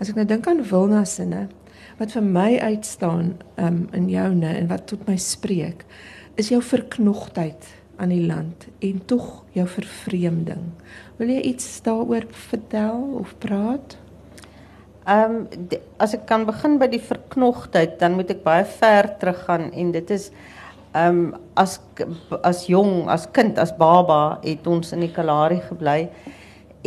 [0.00, 1.48] As ek nou dink aan Wilna sinne
[1.98, 5.84] wat vir my uitstaan um, in joune en wat tot my spreek,
[6.34, 10.72] is jou verknogtheid aan die land en tog jou vervreemding.
[11.20, 13.98] Wil jy iets daaroor vertel of praat?
[15.04, 15.66] Ehm um,
[16.00, 20.12] as ek kan begin by die verknogtheid, dan moet ek baie ver teruggaan en dit
[20.16, 20.30] is
[20.96, 21.76] ehm um, as
[22.40, 26.08] as jong, as kind, as baba het ons in die Kalahari gebly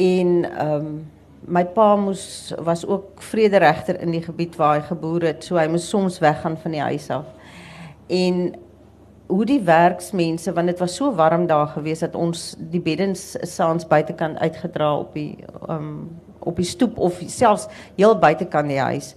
[0.02, 0.98] en ehm um,
[1.46, 5.68] my pa moes was ook vrederegter in die gebied waar hy geboer het, so hy
[5.70, 7.30] moes soms weggaan van die huis af.
[8.08, 8.56] En
[9.28, 13.88] hoe die werksmense want dit was so warm daar gewees dat ons die beddens saans
[13.88, 15.38] buitekant uitgedra op die
[15.70, 16.10] um
[16.44, 19.14] op die stoep of selfs heel buitekant die huis.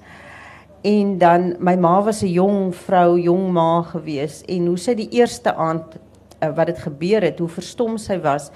[0.86, 5.08] En dan my ma was 'n jong vrou, jong ma gewees en hoe sy die
[5.10, 5.98] eerste aand
[6.42, 8.50] uh, wat dit gebeur het, hoe verstom sy was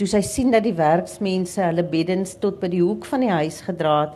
[0.00, 3.60] toe sy sien dat die werksmense hulle beddens tot by die hoek van die huis
[3.60, 4.14] gedra het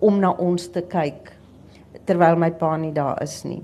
[0.00, 1.34] om na ons te kyk
[2.08, 3.60] terwyl my pa nie daar is nie.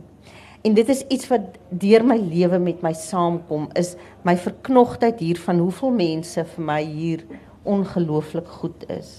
[0.66, 3.94] En dit is iets wat deur my lewe met my saamkom is
[4.26, 7.22] my verknogtheid hiervan hoeveel mense vir my hier
[7.62, 9.12] ongelooflik goed is.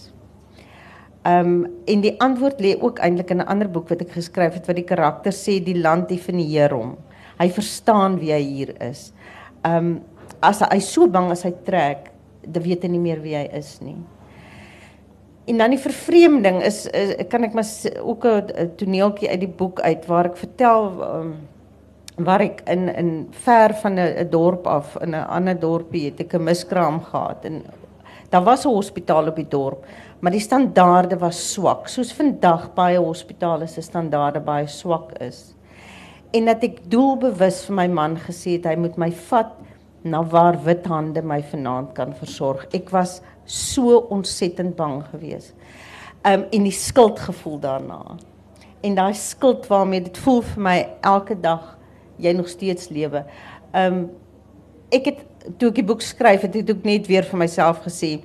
[1.27, 4.67] Um en die antwoord lê ook eintlik in 'n ander boek wat ek geskryf het
[4.67, 6.97] wat die karakter sê die land definieer hom.
[7.39, 9.13] Hy verstaan wie hy hier is.
[9.63, 10.03] Um
[10.41, 12.11] as hy so bang as hy trek,
[12.43, 13.97] dan weet hy nie meer wie hy is nie.
[15.47, 17.67] En dan die vervreemding is, is kan ek maar
[18.03, 21.35] ook 'n toneeltjie uit die boek uit waar ek vertel um,
[22.17, 26.33] waar ek in in ver van 'n dorp af in 'n ander dorpie het ek
[26.33, 27.63] 'n miskraam gehad en
[28.29, 29.85] daar was 'n hospitaal op die dorp,
[30.19, 35.55] maar die standaarde was swak, soos vandag baie hospitale se standaarde baie swak is.
[36.31, 39.51] En dat ek doelbewus vir my man gesê het hy moet my vat
[40.03, 42.67] na waar wit hande my vanaand kan versorg.
[42.73, 45.55] Ek was so ontsettend bang geweest.
[46.27, 48.01] Um en die skuldgevoel daarna.
[48.81, 51.77] En daai skuld waarmee dit voel vir my elke dag
[52.17, 53.23] jy nog steeds lewe.
[53.73, 54.09] Um
[54.91, 55.23] ek het
[55.57, 58.17] toe ek die boek skryf het, het ek net weer vir myself gesê,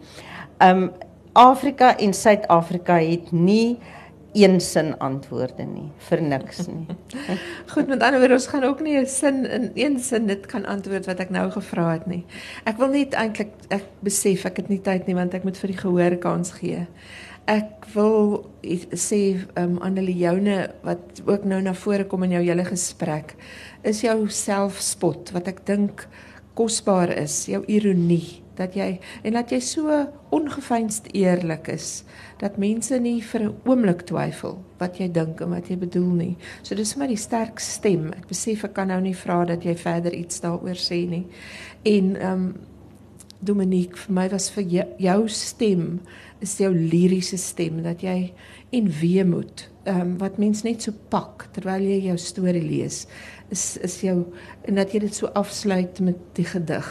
[0.63, 0.91] um
[1.33, 3.79] Afrika en Suid-Afrika het nie
[4.33, 6.87] een sin antwoorde nie vir niks nie.
[7.73, 10.65] Goed, met ander woorde, ons gaan ook nie 'n sin in een sin dit kan
[10.67, 12.25] antwoord wat ek nou gevra het nie.
[12.65, 15.69] Ek wil net eintlik ek besef ek het nie tyd nie want ek moet vir
[15.69, 16.87] die gehoor kans gee.
[17.47, 18.51] Ek wil
[18.95, 23.37] sê um Annelie joune wat ook nou na vore kom in jou hele gesprek
[23.83, 26.07] is jou selfspot wat ek dink
[26.55, 28.89] kosbaar is, jou ironie dat jy
[29.27, 29.99] en dat jy so
[30.33, 32.03] ongeveinsd eerlik is
[32.41, 36.37] dat mense nie vir 'n oomblik twyfel wat jy dink en wat jy bedoel nie.
[36.63, 38.13] So dis vir my die sterk stem.
[38.13, 41.27] Ek besef ek kan nou nie vra dat jy verder iets daaroor sê nie.
[41.85, 42.55] En ehm um,
[43.43, 46.01] Dominique, vir my was vir jou, jou stem
[46.41, 48.33] is jou liriese stem dat jy
[48.71, 53.07] en weemoed ehm um, wat mens net so pak terwyl jy jou storie lees
[53.51, 54.17] is is jou
[54.69, 56.91] en dat jy dit so afsluit met die gedig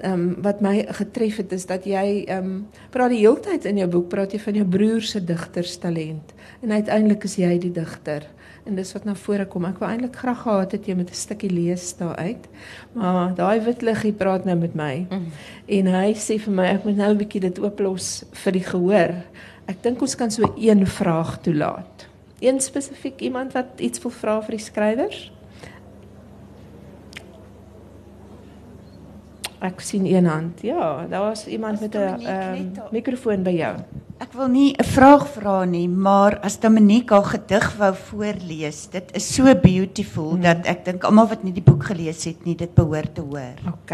[0.00, 3.64] ehm um, wat my getref het is dat jy ehm um, praat die hele tyd
[3.64, 6.32] in jou boek praat jy van jou broer se digterstalent.
[6.62, 8.26] En uiteindelik is jy die digter.
[8.64, 9.64] En dis wat na vore kom.
[9.64, 12.48] Ek wou eintlik graag gehad het jy met 'n stukkie lees daar uit
[12.92, 15.06] maar daai wit liggie praat nou met my.
[15.10, 15.26] Mm.
[15.66, 19.14] en hy sê vir my ek moet nou 'n bietjie dit ooplos vir die gehoor.
[19.66, 22.06] Ek dink ons kan so een vraag toelaat.
[22.40, 25.32] Een spesifiek iemand wat iets wil vra vir die skrywers
[29.62, 30.62] Ek sien een hand.
[30.66, 33.76] Ja, daar was iemand met 'n um, mikrofoon by jou.
[34.18, 39.14] Ek wil nie 'n vraag vra nie, maar as Dominique haar gedig wou voorlees, dit
[39.14, 40.42] is so beautiful hmm.
[40.42, 43.54] dat ek dink almal wat nie die boek gelees het nie, dit behoort te hoor.
[43.66, 43.92] OK.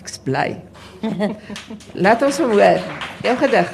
[0.00, 0.60] Ek's bly.
[2.04, 2.80] Laat ons hoor.
[3.22, 3.72] Jou gedig.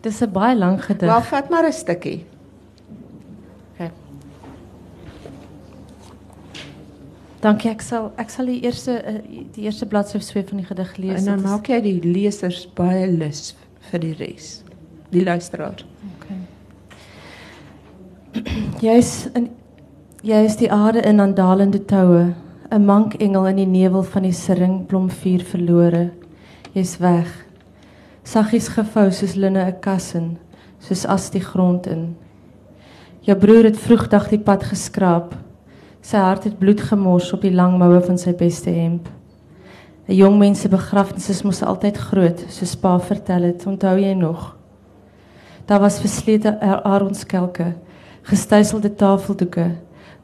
[0.00, 1.08] Dis 'n baie lang gedig.
[1.08, 2.26] Maar vat maar 'n stukkie.
[7.44, 9.20] Dankie, ek sal ek sal die eerste eh,
[9.52, 11.18] die eerste bladsy sweef van die gedig lees.
[11.20, 13.54] En dan maak jy die lesers baie lus
[13.90, 14.62] vir die res.
[15.12, 15.84] Die luisteraar.
[16.16, 16.40] Okay.
[18.84, 19.50] Jy's in
[20.26, 22.34] jy is die aarde in aandalende toue,
[22.72, 26.10] 'n mank engel in die nevel van die siringblomvuur verlore.
[26.72, 27.28] Jy's weg.
[28.24, 30.38] Saggies gevou soos linne 'n kassin,
[30.80, 32.16] soos as die grond in.
[33.20, 35.45] Jou broer het vroegdag die pad geskraap
[36.06, 39.08] Sy hart het bloed gemors op die lang moue van sy beste hemp.
[40.06, 43.66] 'n Jong mens se begrafnis is mos altyd groot, soos pa vertel het.
[43.66, 44.54] Onthou jy nog?
[45.66, 47.74] Daar was verslete aronskelke,
[48.22, 49.70] gestuiselde tafeldoeke,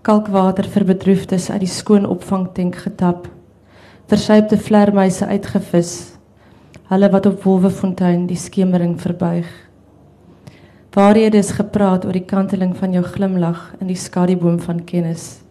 [0.03, 3.28] kalkwater vir bedroefdes uit die skoon opvangtank getap,
[4.07, 6.14] versypte vlermuise uitgevis,
[6.95, 9.51] hulle wat op Wolwefontein die skemering verbuig.
[10.95, 15.41] Waarhede is gepraat oor die kanteling van jou glimlag in die skaduboom van kennis.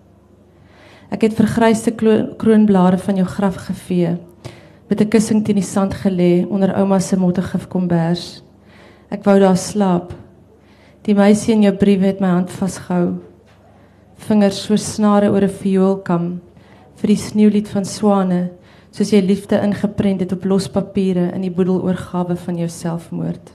[1.11, 1.91] Ek het vergryste
[2.39, 4.17] kroonblare van jou graf gevee
[4.87, 8.43] met 'n kussing teen die sand gelê onder ouma se mottegif kombers.
[9.09, 10.13] Ek wou daar slaap.
[11.01, 13.19] Die meisie in jou briewe het my hand vasgehou.
[14.17, 16.41] Vingers so snare oor 'n vioolkam
[16.95, 18.49] vir die sneeulied van swane,
[18.91, 23.51] soos jy liefde ingeprent het op los papiere in die boedeloorgawe van jou selfmoord.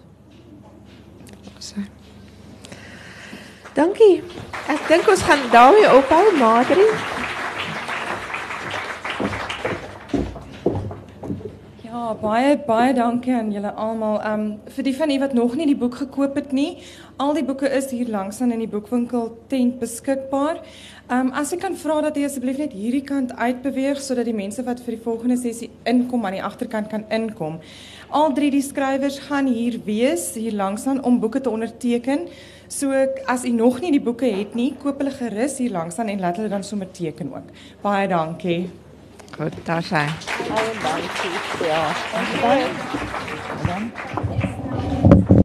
[3.75, 4.23] Dankie.
[4.69, 6.89] Ek dink ons gaan daarmee ophou, Madrie.
[11.97, 14.19] Ja, baie baie dankie aan julle almal.
[14.21, 16.83] Ehm um, vir die van u wat nog nie die boek gekoop het nie,
[17.17, 20.61] al die boeke is hier langs aan in die boekwinkel tent beskikbaar.
[21.07, 24.37] Ehm um, as ek kan vra dat jy asseblief net hierdie kant uitbeweeg sodat die
[24.37, 27.61] mense wat vir die volgende sessie inkom aan die agterkant kan inkom.
[28.11, 32.29] Al drie die skrywers gaan hier wees hier langs aan om boeke te onderteken.
[32.69, 36.13] So as u nog nie die boeke het nie, koop hulle gerus hier langs aan
[36.13, 37.55] en laat hulle dan sommer teken ook.
[37.81, 38.86] Baie dankie.
[39.37, 40.09] foretar seg.